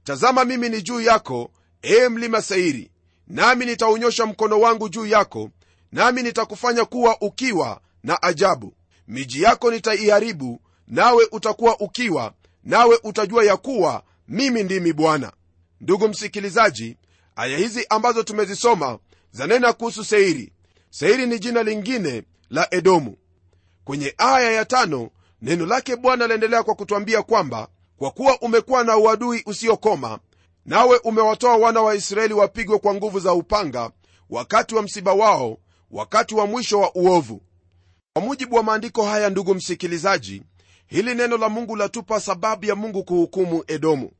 tazama 0.04 0.44
mimi 0.44 0.68
ni 0.68 0.82
juu 0.82 1.00
yako 1.00 1.50
ee 1.84 2.08
mlima 2.08 2.42
seiri 2.42 2.90
nami 3.26 3.66
nitaunyosha 3.66 4.26
mkono 4.26 4.60
wangu 4.60 4.88
juu 4.88 5.06
yako 5.06 5.50
nami 5.92 6.22
nitakufanya 6.22 6.84
kuwa 6.84 7.20
ukiwa 7.20 7.80
na 8.02 8.22
ajabu. 8.22 8.74
Miji 9.08 9.42
yako 9.42 9.70
nitaiharibu 9.70 10.60
nawe 10.94 11.28
utakuwa 11.32 11.80
ukiwa 11.80 12.32
nawe 12.64 12.98
utajua 13.02 13.44
ya 13.44 13.56
kuwa 13.56 14.02
mimi 14.28 14.62
ndimi 14.62 14.92
bwana. 14.92 15.32
Ndugu 15.80 16.08
msikilizaji 16.08 16.96
aya 17.36 17.58
hizi 17.58 17.86
ambazo 17.90 18.22
tumezisoma 18.22 18.98
zanena 19.30 19.72
kuhusu 19.72 20.04
seiri 20.04 20.52
seiri 20.90 21.26
ni 21.26 21.38
jina 21.38 21.62
lingine 21.62 22.22
la 22.50 22.68
edomu. 22.74 23.16
Kwenye 23.84 24.14
aya 24.18 24.52
ya 24.52 24.64
tano 24.64 25.10
neno 25.42 25.66
lake 25.66 25.96
bwana 25.96 26.26
laendelea 26.26 26.62
kwa 26.62 26.74
kutwambia 26.74 27.22
kwamba 27.22 27.68
kwa 27.96 28.10
kuwa 28.10 28.40
umekuwa 28.40 28.84
na 28.84 28.96
uadui 28.96 29.42
usiokoma 29.46 30.18
nawe 30.66 30.98
umewatoa 31.04 31.56
wana 31.56 31.82
wa 31.82 31.94
israeli 31.94 32.34
wapigwe 32.34 32.78
kwa 32.78 32.94
nguvu 32.94 33.20
za 33.20 33.32
upanga 33.34 33.90
wakati 34.30 34.74
wa 34.74 34.82
msiba 34.82 35.12
wao 35.12 35.58
wakati 35.90 36.34
wa 36.34 36.46
mwisho 36.46 36.80
wa 36.80 36.94
uovu. 36.94 37.42
Kwa 38.12 38.22
mujibu 38.22 38.56
wa 38.56 38.62
maandiko 38.62 39.04
haya 39.04 39.30
ndugu 39.30 39.54
msikilizaji 39.54 40.42
hili 40.86 41.14
neno 41.14 41.36
la 41.36 41.48
mungu 41.48 41.76
latupa 41.76 42.20
sababu 42.20 42.64
ya 42.66 42.74
mungu 42.74 43.04
kuhukumu 43.04 43.64
edomu. 43.66 44.10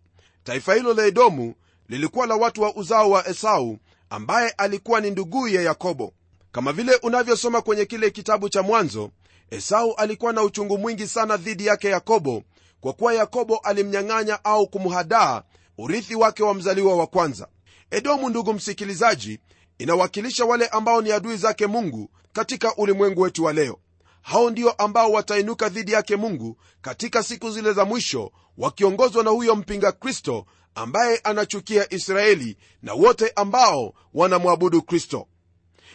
Taifa 0.45 0.75
hilo 0.75 0.95
la 0.95 1.07
edomu 1.07 1.55
lilikuwa 1.89 2.27
la 2.27 2.35
watu 2.35 2.63
wa 2.63 2.77
uzao 2.77 3.11
wa 3.11 3.29
esau 3.29 3.79
ambaye 4.11 4.51
alikuwa 4.51 5.01
ni 5.01 5.11
nduguye 5.11 5.65
yakobo. 5.65 6.13
Kama 6.53 6.73
vile 6.73 6.95
unavyosoma 7.03 7.63
kwenye 7.63 7.85
kile 7.85 8.11
kitabu 8.11 8.49
cha 8.49 8.63
mwanzo 8.63 9.11
esau 9.51 9.93
alikuwa 9.95 10.33
na 10.33 10.43
uchungu 10.43 10.79
mwingi 10.79 11.07
sana 11.09 11.37
dhidi 11.37 11.67
yake 11.67 11.89
yakobo 11.89 12.43
kwa 12.81 12.93
kuwa 12.93 13.15
yakobo 13.15 13.57
alimnyang'anya 13.57 14.45
au 14.45 14.67
kumhadaa 14.69 15.43
urithi 15.79 16.15
wake 16.15 16.43
wa 16.43 16.55
mzaliwa 16.55 16.97
wa 16.97 17.07
kwanza. 17.07 17.49
Edomu 17.91 18.29
ndugu 18.29 18.53
msikilizaji 18.53 19.39
inawakilisha 19.79 20.45
wale 20.45 20.67
ambao 20.67 21.03
ni 21.03 21.13
adui 21.13 21.37
zake 21.37 21.67
mungu 21.67 22.11
katika 22.33 22.77
ulimwengu 22.77 23.21
wetu 23.21 23.45
wa 23.45 23.53
leo 23.53 23.79
hao 24.25 24.51
ndio 24.51 24.71
ambao 24.71 25.13
watainuka 25.13 25.69
dhidi 25.69 25.93
yake 25.93 26.17
mungu 26.17 26.57
katika 26.83 27.23
siku 27.23 27.51
zile 27.51 27.73
za 27.73 27.85
mwisho 27.85 28.33
wakiongozwa 28.59 29.25
na 29.25 29.31
huyo 29.31 29.57
mpinga 29.57 29.93
kristo 29.93 30.47
ambaye 30.75 31.17
anachukia 31.19 31.95
israeli 31.95 32.57
na 32.83 32.95
wote 32.95 33.33
ambao 33.37 33.95
wanamwabudu 34.15 34.83
kristo. 34.83 35.27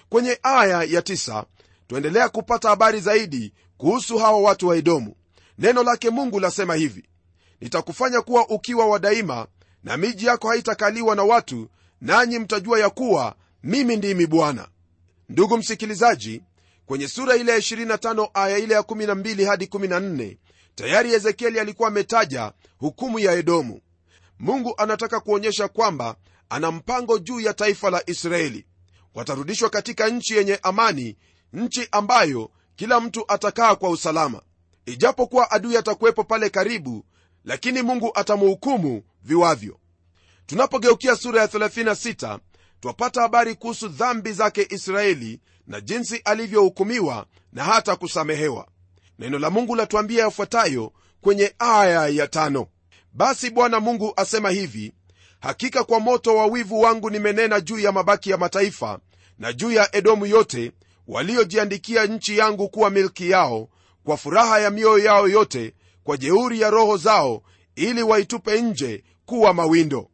Kwenye 0.09 0.39
aya 0.43 0.83
ya 0.83 1.01
tisa, 1.01 1.45
tuendelea 1.87 2.29
kupata 2.29 2.69
habari 2.69 2.99
zaidi 2.99 3.53
kuhusu 3.77 4.17
hawa 4.17 4.39
watu 4.41 4.67
wa 4.67 4.77
edomu. 4.77 5.15
Neno 5.57 5.83
lake 5.83 6.09
mungu 6.09 6.39
lasema 6.39 6.75
hivi 6.75 7.03
nitakufanya 7.61 8.21
kuwa 8.21 8.49
ukiwa 8.49 8.85
wa 8.85 8.99
daima 8.99 9.47
na 9.83 9.97
miji 9.97 10.25
yako 10.25 10.47
haitakaliwa 10.49 11.15
na 11.15 11.23
watu 11.23 11.69
nanyi 12.01 12.39
mtajua 12.39 12.79
ya 12.79 12.89
kuwa 12.89 13.35
mimi 13.63 13.95
ndimi 13.95 14.27
bwana. 14.27 14.67
Ndugu 15.29 15.57
msikilizaji 15.57 16.41
kwenye 16.89 17.07
sura 17.07 17.35
ile 17.35 17.51
ya 17.51 17.57
25 17.57 18.29
aya 18.33 18.57
ile 18.57 18.73
ya 18.73 18.79
12 18.81 19.45
hadi 19.45 19.65
14 19.65 20.37
tayari 20.75 21.13
ezekieli 21.13 21.59
alikuwa 21.59 21.87
ametaja 21.87 22.51
hukumu 22.77 23.19
ya 23.19 23.31
edomu. 23.33 23.81
Mungu 24.39 24.73
anataka 24.77 25.19
kuonyesha 25.19 25.67
kwamba 25.67 26.15
ana 26.49 26.71
mpango 26.71 27.19
juu 27.19 27.39
ya 27.39 27.53
taifa 27.53 27.89
la 27.89 28.09
israeli. 28.09 28.65
Watarudishwa 29.15 29.69
katika 29.69 30.09
nchi 30.09 30.33
yenye 30.33 30.59
amani 30.63 31.17
nchi 31.53 31.87
ambayo 31.91 32.51
kila 32.75 32.99
mtu 32.99 33.25
atakaa 33.27 33.75
kwa 33.75 33.89
usalama. 33.89 34.41
Ijapokuwa 34.85 35.51
adui 35.51 35.77
atakuwepo 35.77 36.23
pale 36.23 36.49
karibu 36.49 37.05
lakini 37.45 37.81
mungu 37.81 38.11
atamuhukumu 38.15 39.03
viwavyo. 39.23 39.79
Tunapogeukia 40.45 41.15
sura 41.15 41.41
ya 41.41 41.47
36 41.47 42.39
twapata 42.81 43.21
habari 43.21 43.55
kuhusu 43.55 43.87
dhambi 43.87 44.33
zake 44.33 44.67
israeli 44.69 45.39
na 45.67 45.81
jinsi 45.81 46.21
alivyohukumiwa 46.25 47.25
na 47.53 47.63
hata 47.63 47.95
kusamehewa. 47.95 48.67
Neno 49.19 49.39
la 49.39 49.49
mungu 49.49 49.75
latuambia 49.75 50.23
yafuatayo 50.23 50.91
kwenye 51.21 51.53
aya 51.59 52.07
ya 52.07 52.27
tano. 52.27 52.67
Basi 53.13 53.49
bwana 53.49 53.79
mungu 53.79 54.13
asema 54.15 54.49
hivi 54.49 54.93
hakika 55.39 55.83
kwa 55.83 55.99
moto 55.99 56.35
wa 56.35 56.45
wivu 56.45 56.81
wangu 56.81 57.09
nimenena 57.09 57.61
juu 57.61 57.79
ya 57.79 57.91
mabaki 57.91 58.29
ya 58.29 58.37
mataifa 58.37 58.99
na 59.39 59.53
juu 59.53 59.71
ya 59.71 59.95
edomu 59.95 60.25
yote 60.25 60.71
waliojiandikia 61.07 62.05
nchi 62.05 62.37
yangu 62.37 62.69
kuwa 62.69 62.89
milki 62.89 63.29
yao 63.29 63.69
kwa 64.03 64.17
furaha 64.17 64.59
ya 64.59 64.69
mioyo 64.69 65.05
yao 65.05 65.27
yote 65.27 65.73
kwa 66.03 66.17
jeuri 66.17 66.61
ya 66.61 66.69
roho 66.69 66.97
zao 66.97 67.43
ili 67.75 68.03
waitupe 68.03 68.61
nje 68.61 69.03
kuwa 69.25 69.53
mawindo 69.53 70.09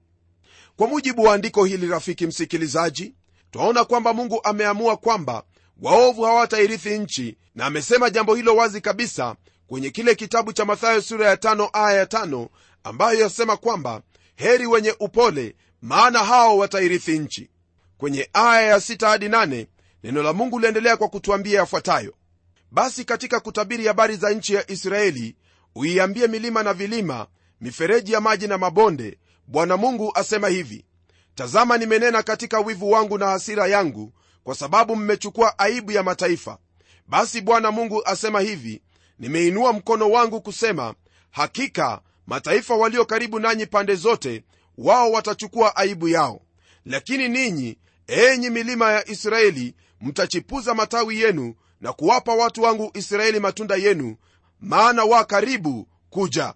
kwa 0.78 0.88
mujibu 0.88 1.24
wa 1.24 1.34
andiko 1.34 1.66
hili 1.66 1.88
rafiki 1.88 2.28
msikilizaji 2.28 3.14
twaona 3.52 3.86
kwamba 3.86 4.14
mungu 4.14 4.40
ameamua 4.44 4.98
kwamba 4.98 5.44
waovu 5.82 6.24
hawatairithi 6.24 6.98
nchi 6.98 7.38
na 7.56 7.66
amesema 7.66 8.10
jambo 8.10 8.36
hilo 8.36 8.56
wazi 8.56 8.82
kabisa 8.82 9.36
kwenye 9.68 9.90
kile 9.90 10.16
kitabu 10.16 10.54
cha 10.54 10.66
mathayo 10.66 11.02
sura 11.02 11.28
ya 11.30 11.38
tano 11.38 11.70
aya 11.74 11.98
ya 11.98 12.06
tano 12.06 12.50
ambayo 12.84 13.20
yasema 13.20 13.58
kwamba 13.58 14.02
heri 14.36 14.68
wenye 14.68 14.96
upole 15.00 15.56
maana 15.82 16.24
hao 16.24 16.58
watairithi 16.58 17.20
nchi. 17.20 17.50
Kwenye 17.98 18.30
aya 18.34 18.62
ya 18.62 18.82
sita 18.82 19.10
hadi 19.10 19.30
neno 20.04 20.24
la 20.24 20.34
mungu 20.34 20.60
liendelea 20.60 20.98
kwa 20.98 21.08
kutuambia 21.08 21.60
yafuatayo. 21.60 22.14
Basi 22.72 23.06
katika 23.06 23.40
kutabiri 23.40 23.88
habari 23.88 24.16
za 24.16 24.30
nchi 24.30 24.54
ya 24.54 24.72
israeli 24.72 25.36
uiambie 25.76 26.28
milima 26.28 26.64
na 26.64 26.74
vilima 26.74 27.28
mifereji 27.62 28.14
ya 28.14 28.22
maji 28.22 28.48
na 28.48 28.58
mabonde 28.58 29.18
bwana 29.48 29.78
mungu 29.78 30.12
asema 30.16 30.48
hivi 30.48 30.86
tazama 31.36 31.78
nimenena 31.78 32.24
katika 32.24 32.60
wivu 32.60 32.92
wangu 32.92 33.18
na 33.18 33.26
hasira 33.28 33.68
yangu 33.68 34.14
kwa 34.44 34.56
sababu 34.56 34.96
mmechukua 34.96 35.60
aibu 35.60 35.92
ya 35.92 36.04
mataifa. 36.04 36.58
Basi 37.08 37.42
bwana 37.42 37.72
mungu 37.72 38.02
asema 38.06 38.40
hivi 38.42 38.82
nimeinua 39.20 39.74
mkono 39.74 40.10
wangu 40.12 40.42
kusema 40.42 40.94
hakika 41.32 42.02
mataifa 42.28 42.76
walio 42.76 43.06
karibu 43.06 43.40
nanyi 43.40 43.66
pande 43.66 43.96
zote 43.96 44.44
wao 44.78 45.12
watachukua 45.12 45.76
aibu 45.76 46.08
yao. 46.08 46.42
Lakini 46.86 47.30
ninyi 47.30 47.78
enyi 48.08 48.50
milima 48.50 48.92
ya 48.92 49.10
israeli 49.10 49.76
mtachipuza 50.02 50.74
matawi 50.74 51.22
yenu 51.22 51.56
na 51.82 51.94
kuwapa 51.94 52.34
watu 52.34 52.62
wangu 52.62 52.92
israeli 52.94 53.40
matunda 53.40 53.76
yenu 53.76 54.16
maana 54.60 55.04
wa 55.04 55.26
karibu 55.26 55.88
kuja 56.10 56.54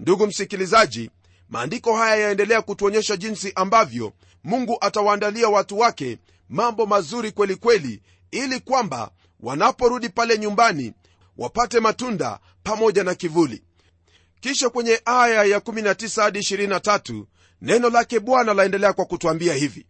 ndugu 0.00 0.26
msikilizaji 0.26 1.10
maandiko 1.54 1.96
haya 1.96 2.16
yaendelea 2.16 2.62
kutuonyesha 2.62 3.16
jinsi 3.16 3.52
ambavyo 3.54 4.12
mungu 4.44 4.78
atawaandalia 4.80 5.48
watu 5.48 5.78
wake 5.78 6.18
mambo 6.48 6.86
mazuri 6.86 7.32
kweli 7.32 7.56
kweli 7.56 8.02
ili 8.30 8.60
kwamba 8.60 9.10
wanaporudi 9.40 10.08
pale 10.08 10.38
nyumbani 10.38 10.92
wapate 11.38 11.80
matunda 11.80 12.38
pamoja 12.62 13.04
na 13.04 13.14
kivuli. 13.14 13.62
Kisha 14.40 14.68
kwenye 14.70 15.00
aya 15.04 15.44
ya 15.44 15.58
19 15.58 16.22
hadi 16.22 16.38
23 16.38 17.24
neno 17.62 17.90
lake 17.90 18.20
bwana 18.20 18.54
laendelea 18.54 18.92
kwa 18.92 19.04
kutwambia 19.04 19.54
hivi. 19.54 19.86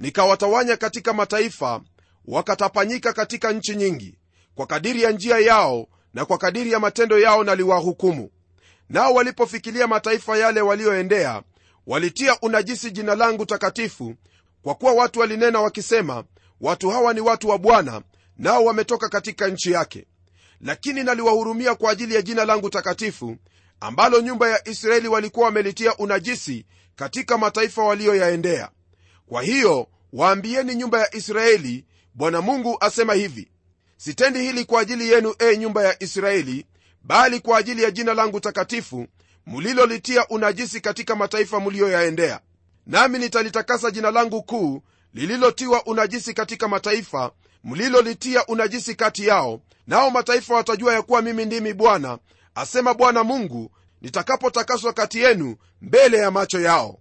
Nikawatawanya 0.00 0.76
katika 0.76 1.12
mataifa 1.12 1.80
wakatapanyika 2.24 3.12
katika 3.12 3.52
nchi 3.52 3.76
nyingi 3.76 4.18
kwa 4.54 4.66
kadiri 4.66 5.02
ya 5.02 5.10
njia 5.10 5.38
yao 5.38 5.86
na 6.14 6.24
kwa 6.24 6.38
kadiri 6.38 6.72
ya 6.72 6.80
matendo 6.80 7.18
yao 7.18 7.44
naliwahukumu 7.44 8.30
nao 8.88 9.14
walipofikilia 9.14 9.86
mataifa 9.86 10.38
yale 10.38 10.60
walioendea 10.60 11.42
walitia 11.86 12.40
unajisi 12.40 12.90
jina 12.90 13.14
langu 13.14 13.46
takatifu 13.46 14.14
kwa 14.62 14.74
kuwa 14.74 14.92
watu 14.92 15.20
walinena 15.20 15.60
wakisema 15.60 16.24
watu 16.60 16.90
hawa 16.90 17.14
ni 17.14 17.20
watu 17.20 17.48
wa 17.48 17.58
bwana 17.58 18.02
nao 18.38 18.64
wametoka 18.64 19.08
katika 19.08 19.48
nchi 19.48 19.72
yake. 19.72 20.06
Lakini 20.60 21.04
naliwahurumia 21.04 21.74
kwa 21.74 21.90
ajili 21.90 22.14
ya 22.14 22.22
jina 22.22 22.44
langu 22.44 22.70
takatifu 22.70 23.36
ambalo 23.80 24.20
nyumba 24.20 24.48
ya 24.48 24.68
israeli 24.68 25.08
walikuwa 25.08 25.46
wamelitia 25.46 25.96
unajisi 25.96 26.66
katika 26.96 27.38
mataifa 27.38 27.84
walioyaendea. 27.84 28.68
Kwa 29.26 29.42
hiyo 29.42 29.88
waambieni 30.12 30.74
nyumba 30.74 31.00
ya 31.00 31.14
israeli 31.14 31.84
bwana 32.14 32.40
mungu 32.40 32.76
asema 32.80 33.14
hivi 33.14 33.50
sitendi 33.96 34.38
hili 34.40 34.64
kwa 34.64 34.80
ajili 34.80 35.12
yenu 35.12 35.34
e 35.38 35.56
nyumba 35.56 35.84
ya 35.84 36.02
israeli 36.02 36.66
bali 37.04 37.40
kwa 37.40 37.58
ajili 37.58 37.82
ya 37.82 37.90
jina 37.90 38.14
langu 38.14 38.40
takatifu 38.40 39.06
mlilolitia 39.46 40.28
unajisi 40.28 40.80
katika 40.80 41.16
mataifa 41.16 41.60
mliyoyaendea 41.60 42.40
nami 42.86 43.18
nitalitakasa 43.18 43.90
jina 43.90 44.10
langu 44.10 44.42
kuu 44.42 44.82
lililotiwa 45.14 45.86
unajisi 45.86 46.34
katika 46.34 46.68
mataifa 46.68 47.30
mlilolitia 47.64 48.46
unajisi 48.46 48.94
kati 48.94 49.26
yao. 49.26 49.60
Nao 49.86 50.10
mataifa 50.10 50.54
watajua 50.54 50.94
ya 50.94 51.02
kuwa 51.02 51.22
mimi 51.22 51.44
ndimi 51.44 51.72
bwana 51.74 52.18
asema 52.54 52.94
bwana 52.94 53.24
mungu 53.24 53.70
nitakapotakaswa 54.00 54.92
kati 54.92 55.18
yenu 55.20 55.56
mbele 55.80 56.18
ya 56.18 56.30
macho 56.30 56.60
yao. 56.60 56.98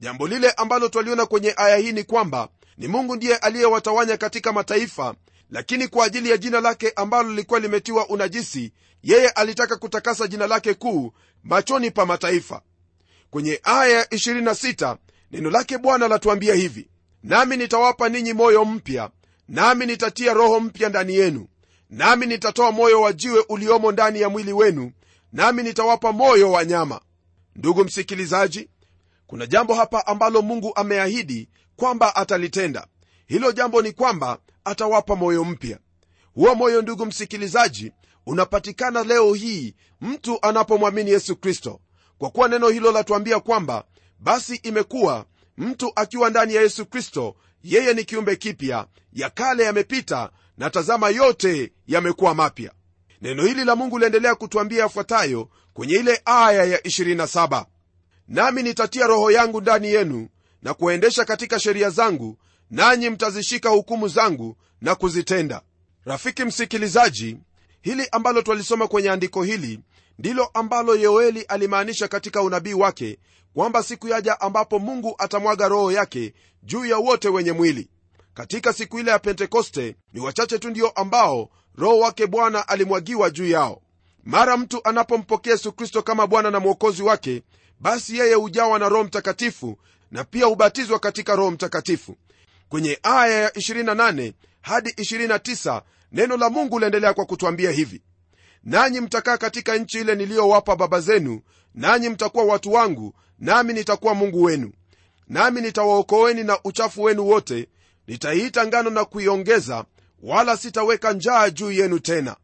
Jambo 0.00 0.28
lile 0.28 0.50
ambalo 0.50 0.88
twaliona 0.88 1.26
kwenye 1.26 1.54
aya 1.56 1.76
hii 1.76 1.92
ni 1.92 2.04
kwamba 2.04 2.48
ni 2.78 2.88
mungu 2.88 3.16
ndiye 3.16 3.36
aliyewatawanya 3.36 4.16
katika 4.16 4.52
mataifa 4.52 5.14
lakini 5.50 5.88
kwa 5.88 6.06
ajili 6.06 6.30
ya 6.30 6.36
jina 6.36 6.60
lake 6.60 6.92
ambalo 6.96 7.28
lilikuwa 7.30 7.60
limetiwa 7.60 8.08
unajisi 8.08 8.72
yeye 9.02 9.28
alitaka 9.28 9.76
kutakasa 9.76 10.26
jina 10.26 10.46
lake 10.46 10.74
kuu 10.74 11.12
machoni 11.44 11.90
pa 11.90 12.06
mataifa. 12.06 12.62
Kwenye 13.30 13.60
aya 13.62 13.98
ya 13.98 14.04
26 14.04 14.96
neno 15.30 15.50
lake 15.50 15.78
bwana 15.78 16.08
latuambia 16.08 16.54
hivi 16.54 16.88
nami 17.22 17.56
nitawapa 17.56 18.08
ninyi 18.08 18.32
moyo 18.32 18.64
mpya 18.64 19.10
nami 19.48 19.86
nitatia 19.86 20.32
roho 20.34 20.60
mpya 20.60 20.88
ndani 20.88 21.14
yenu 21.14 21.46
nami 21.90 22.26
nitatoa 22.26 22.72
moyo 22.72 23.00
wa 23.00 23.12
jiwe 23.12 23.44
uliomo 23.48 23.92
ndani 23.92 24.20
ya 24.20 24.28
mwili 24.28 24.52
wenu 24.52 24.92
nami 25.32 25.62
nitawapa 25.62 26.12
moyo 26.12 26.52
wa 26.52 26.64
nyama. 26.64 27.00
Ndugu 27.56 27.84
msikilizaji 27.84 28.68
kuna 29.26 29.46
jambo 29.46 29.74
hapa 29.74 30.06
ambalo 30.06 30.42
mungu 30.42 30.72
ameahidi 30.76 31.48
kwamba 31.76 32.16
atalitenda. 32.16 32.86
Hilo 33.26 33.52
jambo 33.52 33.82
ni 33.82 33.92
kwamba 33.92 34.38
atawapa 34.64 35.16
moyo 35.16 35.44
mpya. 35.44 35.78
Huo 36.34 36.54
moyo 36.54 36.82
ndugu 36.82 37.06
msikilizaji 37.06 37.92
unapatikana 38.26 39.02
leo 39.04 39.34
hii 39.34 39.74
mtu 40.00 40.38
anapomwamini 40.42 41.10
yesu 41.10 41.36
kristo. 41.36 41.80
Kwa 42.18 42.30
kuwa 42.30 42.48
neno 42.48 42.68
hilo 42.68 42.92
latuambia 42.92 43.40
kwamba 43.40 43.84
basi 44.18 44.54
imekuwa 44.54 45.26
mtu 45.58 45.92
akiwa 45.96 46.30
ndani 46.30 46.54
ya 46.54 46.62
yesu 46.62 46.86
kristo 46.86 47.36
yeye 47.62 47.94
ni 47.94 48.04
kiumbe 48.04 48.36
kipya. 48.36 48.86
Ya 49.12 49.30
kale 49.30 49.64
yamepita 49.64 50.30
na 50.58 50.70
tazama 50.70 51.08
yote 51.08 51.72
yamekuwa 51.86 52.34
mapya. 52.34 52.72
Neno 53.22 53.42
hili 53.44 53.64
la 53.64 53.76
mungu 53.76 53.98
liendelea 53.98 54.34
kutuambia 54.34 54.80
yafuatayo 54.82 55.48
kwenye 55.72 55.94
ile 55.94 56.22
aya 56.24 56.64
ya 56.64 56.78
27 56.78 57.64
nami 58.28 58.62
nitatia 58.62 59.06
roho 59.06 59.30
yangu 59.30 59.60
ndani 59.60 59.88
yenu 59.88 60.28
na 60.62 60.74
kuwaendesha 60.74 61.24
katika 61.24 61.60
sheria 61.60 61.90
zangu 61.90 62.38
nanyi 62.74 63.10
mtazishika 63.10 63.68
hukumu 63.68 64.08
zangu 64.08 64.56
na 64.80 64.94
kuzitenda. 64.94 65.62
Rafiki 66.04 66.44
msikilizaji 66.44 67.36
hili 67.82 68.08
ambalo 68.12 68.42
twalisoma 68.42 68.88
kwenye 68.88 69.10
andiko 69.10 69.42
hili 69.42 69.80
ndilo 70.18 70.44
ambalo 70.54 70.96
yoeli 70.96 71.42
alimaanisha 71.42 72.08
katika 72.08 72.42
unabii 72.42 72.72
wake 72.74 73.18
kwamba 73.54 73.82
siku 73.82 74.08
yaja 74.08 74.40
ambapo 74.40 74.78
mungu 74.78 75.14
atamwaga 75.18 75.68
roho 75.68 75.92
yake 75.92 76.34
juu 76.62 76.84
ya 76.84 76.96
wote 76.98 77.28
wenye 77.28 77.52
mwili. 77.52 77.88
Katika 78.34 78.72
siku 78.72 78.98
ile 78.98 79.10
ya 79.10 79.18
pentekoste 79.18 79.96
ni 80.12 80.20
wachache 80.20 80.58
tu 80.58 80.70
ndio 80.70 80.88
ambao 80.88 81.50
roho 81.76 81.98
wake 81.98 82.26
bwana 82.26 82.68
alimwagiwa 82.68 83.30
juu 83.30 83.48
yao. 83.48 83.82
Mara 84.24 84.56
mtu 84.56 84.80
anapompokea 84.84 85.52
yesu 85.52 85.72
kristo 85.72 86.02
kama 86.02 86.26
bwana 86.26 86.50
na 86.50 86.60
mwokozi 86.60 87.02
wake 87.02 87.42
basi 87.80 88.18
yeye 88.18 88.34
hujawa 88.34 88.78
na 88.78 88.88
roho 88.88 89.04
mtakatifu 89.04 89.78
na 90.10 90.24
pia 90.24 90.46
hubatizwa 90.46 90.98
katika 90.98 91.36
roho 91.36 91.50
mtakatifu 91.50 92.16
kwenye 92.74 92.98
aya 93.02 93.40
ya 93.42 93.48
28 93.48 94.32
hadi 94.60 94.90
29 94.90 95.82
neno 96.12 96.36
la 96.36 96.50
mungu 96.50 96.78
liendelea 96.78 97.14
kwa 97.14 97.24
kutwambia 97.24 97.70
hivi 97.70 98.02
nanyi 98.64 99.00
mtakaa 99.00 99.36
katika 99.36 99.76
nchi 99.76 100.00
ile 100.00 100.14
niliyowapa 100.14 100.76
baba 100.76 101.00
zenu 101.00 101.40
nanyi 101.74 102.08
mtakuwa 102.08 102.44
watu 102.44 102.72
wangu 102.72 103.14
nami 103.38 103.72
nitakuwa 103.72 104.14
mungu 104.14 104.42
wenu. 104.42 104.72
Nami 105.28 105.60
nitawaokoeni 105.60 106.44
na 106.44 106.58
uchafu 106.64 107.02
wenu 107.02 107.28
wote 107.28 107.68
nitaiita 108.06 108.66
ngano 108.66 108.90
na 108.90 109.04
kuiongeza 109.04 109.84
wala 110.22 110.56
sitaweka 110.56 111.12
njaa 111.12 111.50
juu 111.50 111.70
yenu 111.72 111.98
tena. 111.98 112.36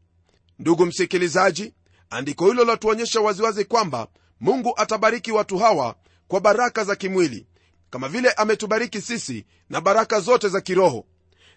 Ndugu 0.58 0.86
msikilizaji 0.86 1.74
andiko 2.10 2.46
hilo 2.46 2.64
latuonyesha 2.64 3.20
waziwazi 3.20 3.64
kwamba 3.64 4.06
mungu 4.40 4.72
atabariki 4.76 5.32
watu 5.32 5.58
hawa 5.58 5.94
kwa 6.28 6.40
baraka 6.40 6.84
za 6.84 6.96
kimwili 6.96 7.46
kama 7.90 8.08
vile 8.08 8.30
ametubariki 8.32 9.00
sisi 9.00 9.44
na 9.70 9.80
baraka 9.80 10.20
zote 10.20 10.48
za 10.48 10.60
kiroho. 10.60 11.04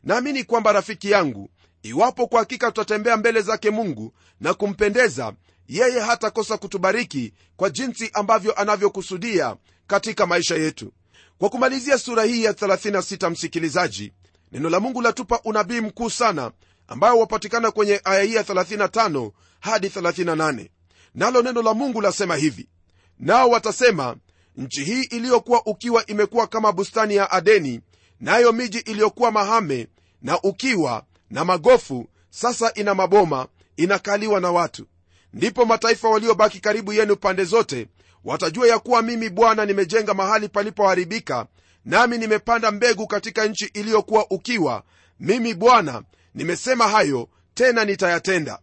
Naamini 0.04 0.44
kwamba 0.44 0.72
rafiki 0.72 1.12
yangu 1.12 1.50
iwapo 1.84 2.28
kwa 2.28 2.40
hakika 2.40 2.68
tutatembea 2.68 3.18
mbele 3.18 3.42
zake 3.42 3.70
mungu 3.72 4.14
na 4.40 4.54
kumpendeza 4.54 5.34
yeye 5.68 6.00
hatakosa 6.00 6.58
kutubariki 6.58 7.34
kwa 7.56 7.70
jinsi 7.70 8.10
ambavyo 8.14 8.54
anavyokusudia 8.54 9.56
katika 9.88 10.26
maisha 10.26 10.56
yetu. 10.56 10.94
Kwa 11.38 11.50
kumalizia 11.50 11.98
sura 11.98 12.24
hii 12.24 12.44
ya 12.44 12.52
36 12.52 13.30
msikilizaji 13.30 14.12
neno 14.52 14.70
la 14.70 14.80
mungu 14.80 15.02
latupa 15.02 15.40
unabii 15.44 15.82
mkuu 15.82 16.10
sana 16.10 16.52
ambayo 16.88 17.20
wapatikana 17.20 17.72
kwenye 17.72 18.02
aya 18.04 18.24
hii 18.24 18.34
ya 18.36 18.44
35 18.44 19.32
hadi 19.60 19.88
38 19.88 20.70
nalo 21.16 21.42
neno 21.42 21.62
la 21.62 21.74
mungu 21.74 22.02
lasema 22.02 22.36
hivi. 22.36 22.68
Nao 23.20 23.50
watasema 23.50 24.16
nchi 24.58 24.84
hii 24.84 25.02
iliyokuwa 25.04 25.66
ukiwa 25.66 26.06
imekuwa 26.06 26.48
kama 26.48 26.72
bustani 26.72 27.16
ya 27.16 27.32
adeni 27.32 27.82
nayo 28.20 28.52
miji 28.52 28.78
iliyokuwa 28.80 29.32
mahame 29.32 29.88
na 30.22 30.42
ukiwa 30.42 31.04
na 31.30 31.46
magofu 31.46 32.08
sasa 32.30 32.74
ina 32.74 32.96
maboma 32.96 33.48
inakaliwa 33.78 34.40
na 34.40 34.52
watu. 34.52 34.86
Ndipo 35.34 35.66
mataifa 35.66 36.10
waliobaki 36.10 36.60
karibu 36.60 36.94
yenu 36.94 37.16
pande 37.16 37.44
zote 37.44 37.88
watajua 38.24 38.68
ya 38.68 38.80
kuwa 38.80 39.02
mimi 39.02 39.30
bwana 39.30 39.66
nimejenga 39.66 40.14
mahali 40.14 40.50
palipoharibika 40.50 41.48
nami 41.86 42.18
nimepanda 42.18 42.72
mbegu 42.72 43.08
katika 43.08 43.46
nchi 43.46 43.66
iliyokuwa 43.74 44.26
ukiwa. 44.32 44.84
Mimi 45.20 45.54
bwana 45.54 46.04
nimesema 46.36 46.88
hayo 46.88 47.30
tena 47.54 47.86
nitayatenda. 47.86 48.60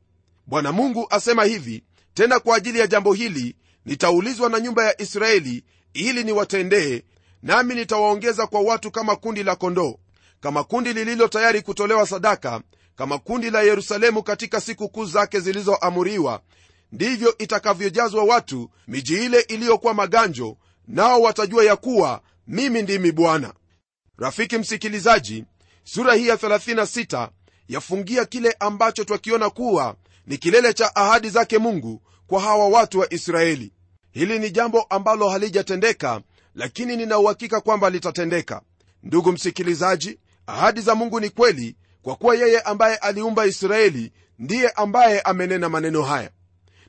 Bwana 0.46 0.72
mungu 0.72 1.06
asema 1.10 1.44
hivi 1.44 1.82
tena 2.14 2.40
kwa 2.40 2.56
ajili 2.56 2.78
ya 2.78 2.86
jambo 2.86 3.12
hili 3.12 3.56
nitaulizwa 3.86 4.48
na 4.50 4.60
nyumba 4.60 4.84
ya 4.84 5.00
israeli 5.02 5.64
ili 5.94 6.24
niwatendee 6.24 7.02
nami 7.42 7.74
nitawaongeza 7.74 8.46
kwa 8.46 8.60
watu 8.60 8.90
kama 8.90 9.16
kundi 9.16 9.42
la 9.42 9.56
kondoo 9.56 9.94
kama 10.40 10.64
kundi 10.64 10.92
lililo 10.92 11.28
tayari 11.28 11.62
kutolewa 11.62 12.06
sadaka 12.06 12.60
kama 12.96 13.18
kundi 13.18 13.50
la 13.50 13.62
yerusalemu 13.62 14.22
katika 14.22 14.60
siku 14.60 14.88
kuu 14.88 15.04
zake 15.04 15.40
zilizoamuriwa. 15.40 16.40
Ndivyo 16.92 17.38
itakavyojazwa 17.38 18.24
watu 18.24 18.70
miji 18.88 19.24
ile 19.24 19.40
iliyokuwa 19.40 19.94
maganjo 19.94 20.56
nao 20.88 21.20
watajua 21.22 21.64
ya 21.64 21.76
kuwa 21.76 22.22
mimi 22.46 22.82
ndimi 22.82 23.12
bwana. 23.12 23.54
Rafiki 24.18 24.58
msikilizaji 24.58 25.44
sura 25.84 26.14
hii 26.14 26.26
ya 26.28 26.36
36 26.36 27.28
yafungia 27.68 28.24
kile 28.24 28.56
ambacho 28.60 29.04
twakiona 29.04 29.50
kuwa 29.50 29.96
ni 30.26 30.38
kilele 30.38 30.72
cha 30.74 30.96
ahadi 30.96 31.30
zake 31.30 31.58
mungu 31.58 32.02
kwa 32.26 32.40
hawa 32.40 32.68
watu 32.68 32.98
wa 32.98 33.12
israeli 33.14 33.72
hili 34.12 34.38
ni 34.38 34.50
jambo 34.50 34.82
ambalo 34.82 35.28
halijatendeka 35.28 36.20
lakini 36.54 36.96
nina 36.96 37.18
uhakika 37.18 37.60
kwamba 37.60 37.90
litatendeka. 37.90 38.62
Ndugu 39.02 39.32
msikilizaji 39.32 40.18
ahadi 40.46 40.80
za 40.80 40.94
mungu 40.94 41.20
ni 41.20 41.30
kweli 41.30 41.76
kwa 42.02 42.16
kuwa 42.16 42.34
yeye 42.36 42.60
ambaye 42.60 42.96
aliumba 42.96 43.46
israeli 43.46 44.12
ndiye 44.38 44.68
ambaye 44.70 45.20
amenena 45.20 45.68
maneno 45.68 46.02
haya. 46.02 46.30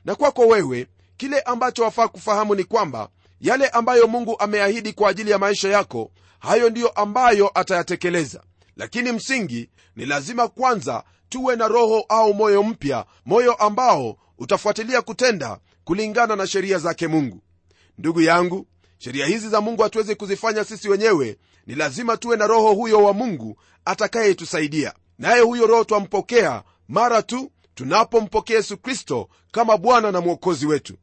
Na 0.04 0.14
kwako 0.14 0.46
wewe 0.46 0.86
kile 1.16 1.40
ambacho 1.40 1.82
wafaa 1.82 2.08
kufahamu 2.08 2.54
ni 2.54 2.64
kwamba 2.64 3.08
yale 3.40 3.68
ambayo 3.68 4.06
mungu 4.06 4.36
ameahidi 4.38 4.92
kwa 4.92 5.10
ajili 5.10 5.30
ya 5.30 5.38
maisha 5.38 5.68
yako 5.68 6.10
hayo 6.38 6.70
ndiyo 6.70 6.88
ambayo 6.88 7.50
atayatekeleza. 7.54 8.42
Lakini 8.76 9.12
msingi 9.12 9.70
ni 9.96 10.06
lazima 10.06 10.48
kwanza 10.48 11.04
tuwe 11.28 11.56
na 11.56 11.68
roho 11.68 12.04
au 12.08 12.34
moyo 12.34 12.62
mpya 12.62 13.04
moyo 13.26 13.54
ambao 13.54 14.16
utafuatilia 14.38 15.02
kutenda 15.02 15.58
kulingana 15.84 16.36
na 16.36 16.46
sheria 16.46 16.78
zake 16.78 17.08
mungu. 17.08 17.40
Ndugu 17.98 18.20
yangu 18.20 18.66
sheria 18.98 19.26
hizi 19.26 19.48
za 19.48 19.60
mungu 19.60 19.82
hatuwezi 19.82 20.14
kuzifanya 20.14 20.64
sisi 20.64 20.88
wenyewe. 20.88 21.38
Ni 21.66 21.74
lazima 21.74 22.16
tuwe 22.16 22.36
na 22.36 22.46
roho 22.46 22.72
huyo 22.74 23.02
wa 23.04 23.12
mungu 23.12 23.56
atakayetusaidia. 23.84 24.92
Naye 25.18 25.40
huyo 25.40 25.66
roho 25.66 25.84
twampokea 25.84 26.62
mara 26.88 27.22
tu 27.22 27.50
tunapompokea 27.74 28.56
yesu 28.56 28.76
kristo 28.78 29.28
kama 29.52 29.76
bwana 29.76 30.12
na 30.12 30.20
mwokozi 30.20 30.66
wetu. 30.66 30.94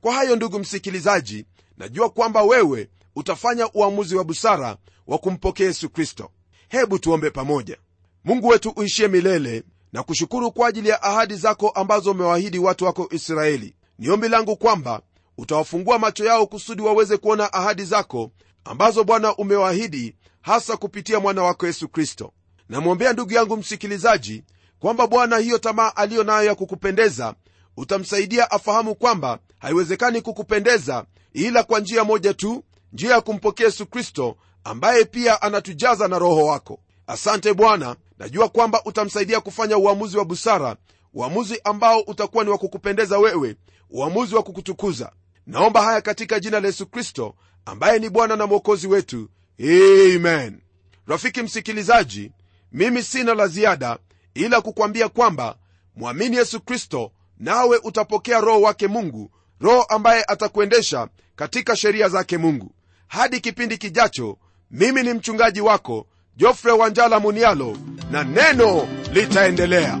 Kwa 0.00 0.14
hayo 0.14 0.36
ndugu 0.36 0.58
msikilizaji 0.58 1.46
najua 1.78 2.10
kwamba 2.10 2.42
wewe 2.42 2.88
utafanya 3.16 3.68
uamuzi 3.74 4.16
wa 4.16 4.24
busara 4.24 4.76
wa 5.06 5.18
kumpokea 5.18 5.66
yesu 5.66 5.90
kristo. 5.90 6.30
Hebu 6.68 6.98
tuombe 6.98 7.30
pamoja. 7.30 7.76
Mungu 8.24 8.48
wetu 8.48 8.70
uishie 8.76 9.08
milele 9.08 9.62
na 9.92 10.02
kushukuru 10.02 10.52
kwa 10.52 10.68
ajili 10.68 10.88
ya 10.88 11.02
ahadi 11.02 11.34
zako 11.36 11.68
ambazo 11.68 12.10
umewaahidi 12.10 12.58
watu 12.58 12.84
wako 12.84 13.08
israeli 13.10 13.74
ni 13.98 14.10
ombi 14.10 14.28
langu 14.28 14.56
kwamba 14.56 15.00
utawafungua 15.38 15.98
macho 15.98 16.24
yao 16.24 16.46
kusudi 16.46 16.82
waweze 16.82 17.16
kuona 17.16 17.52
ahadi 17.52 17.84
zako 17.84 18.30
ambazo 18.64 19.04
bwana 19.04 19.36
umewaahidi 19.36 20.16
hasa 20.42 20.76
kupitia 20.76 21.20
mwana 21.20 21.42
wako 21.42 21.66
yesu 21.66 21.88
kristo. 21.88 22.32
Namwombea 22.68 23.12
ndugu 23.12 23.32
yangu 23.32 23.56
msikilizaji 23.56 24.44
kwamba 24.78 25.06
bwana 25.06 25.38
hiyo 25.38 25.58
tamaa 25.58 25.92
aliyo 25.96 26.24
nayo 26.24 26.44
ya 26.46 26.54
kukupendeza 26.54 27.34
utamsaidia 27.76 28.50
afahamu 28.50 28.94
kwamba 28.94 29.38
haiwezekani 29.58 30.20
kukupendeza 30.20 31.04
ila 31.32 31.62
kwa 31.62 31.80
njia 31.80 32.04
moja 32.04 32.34
tu 32.34 32.64
njia 32.92 33.10
ya 33.12 33.20
kumpokea 33.20 33.66
yesu 33.66 33.86
kristo 33.86 34.36
ambaye 34.64 35.04
pia 35.04 35.42
anatujaza 35.42 36.08
na 36.08 36.18
roho 36.18 36.44
wako. 36.46 36.78
Asante 37.06 37.54
bwana 37.54 37.96
najua 38.18 38.48
kwamba 38.48 38.84
utamsaidia 38.84 39.40
kufanya 39.40 39.78
uamuzi 39.78 40.18
wa 40.18 40.24
busara 40.24 40.76
uamuzi 41.14 41.60
ambao 41.64 42.00
utakuwa 42.00 42.44
ni 42.44 42.50
wa 42.50 42.58
kukupendeza 42.58 43.18
wewe 43.18 43.56
uamuzi 43.90 44.34
wa 44.34 44.42
kukutukuza. 44.42 45.12
Naomba 45.46 45.82
haya 45.82 46.00
katika 46.00 46.40
jina 46.40 46.60
la 46.60 46.66
yesu 46.66 46.86
kristo 46.86 47.34
ambaye 47.64 47.98
ni 47.98 48.08
bwana 48.10 48.36
na 48.36 48.46
mwokozi 48.46 48.86
wetu. 48.86 49.28
Amen. 49.60 50.60
Rafiki 51.06 51.42
msikilizaji 51.42 52.32
mimi 52.72 53.02
sina 53.02 53.34
la 53.34 53.46
ziada 53.48 53.98
ila 54.34 54.60
kukwambia 54.60 55.08
kwamba 55.08 55.56
mwamini 55.96 56.36
yesu 56.36 56.60
kristo 56.60 57.12
nawe 57.38 57.78
utapokea 57.84 58.40
roho 58.40 58.60
wake 58.60 58.88
mungu 58.88 59.30
roho 59.60 59.82
ambaye 59.82 60.24
atakuendesha 60.28 61.08
katika 61.36 61.76
sheria 61.76 62.08
zake 62.08 62.38
mungu. 62.38 62.74
Hadi 63.08 63.40
kipindi 63.40 63.78
kijacho 63.78 64.38
mimi 64.70 65.02
ni 65.02 65.12
mchungaji 65.12 65.60
wako 65.60 66.06
jofre 66.36 66.72
wanjala 66.72 67.20
munialo 67.20 67.76
na 68.10 68.24
neno 68.24 68.88
litaendelea 69.12 70.00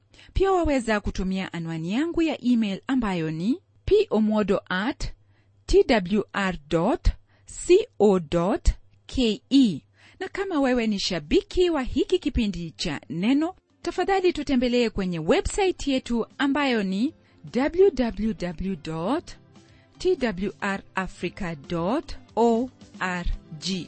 pia 0.33 0.51
waweza 0.51 0.99
kutumia 0.99 1.53
anwani 1.53 1.93
yangu 1.93 2.21
ya 2.21 2.45
email 2.45 2.81
ambayo 2.87 3.31
ni 3.31 3.61
pomodo 4.09 4.61
at 4.69 5.11
twr 5.65 6.57
co 6.69 8.59
ke 9.05 9.41
na 10.19 10.27
kama 10.27 10.59
wewe 10.59 10.87
ni 10.87 10.99
shabiki 10.99 11.69
wa 11.69 11.81
hiki 11.81 12.19
kipindi 12.19 12.71
cha 12.71 13.01
neno 13.09 13.55
tafadhali 13.81 14.33
tutembelee 14.33 14.89
kwenye 14.89 15.19
websaiti 15.19 15.91
yetu 15.91 16.25
ambayo 16.37 16.83
ni 16.83 17.13
www 17.55 19.19
twrafrica 19.99 21.55
org 22.35 23.87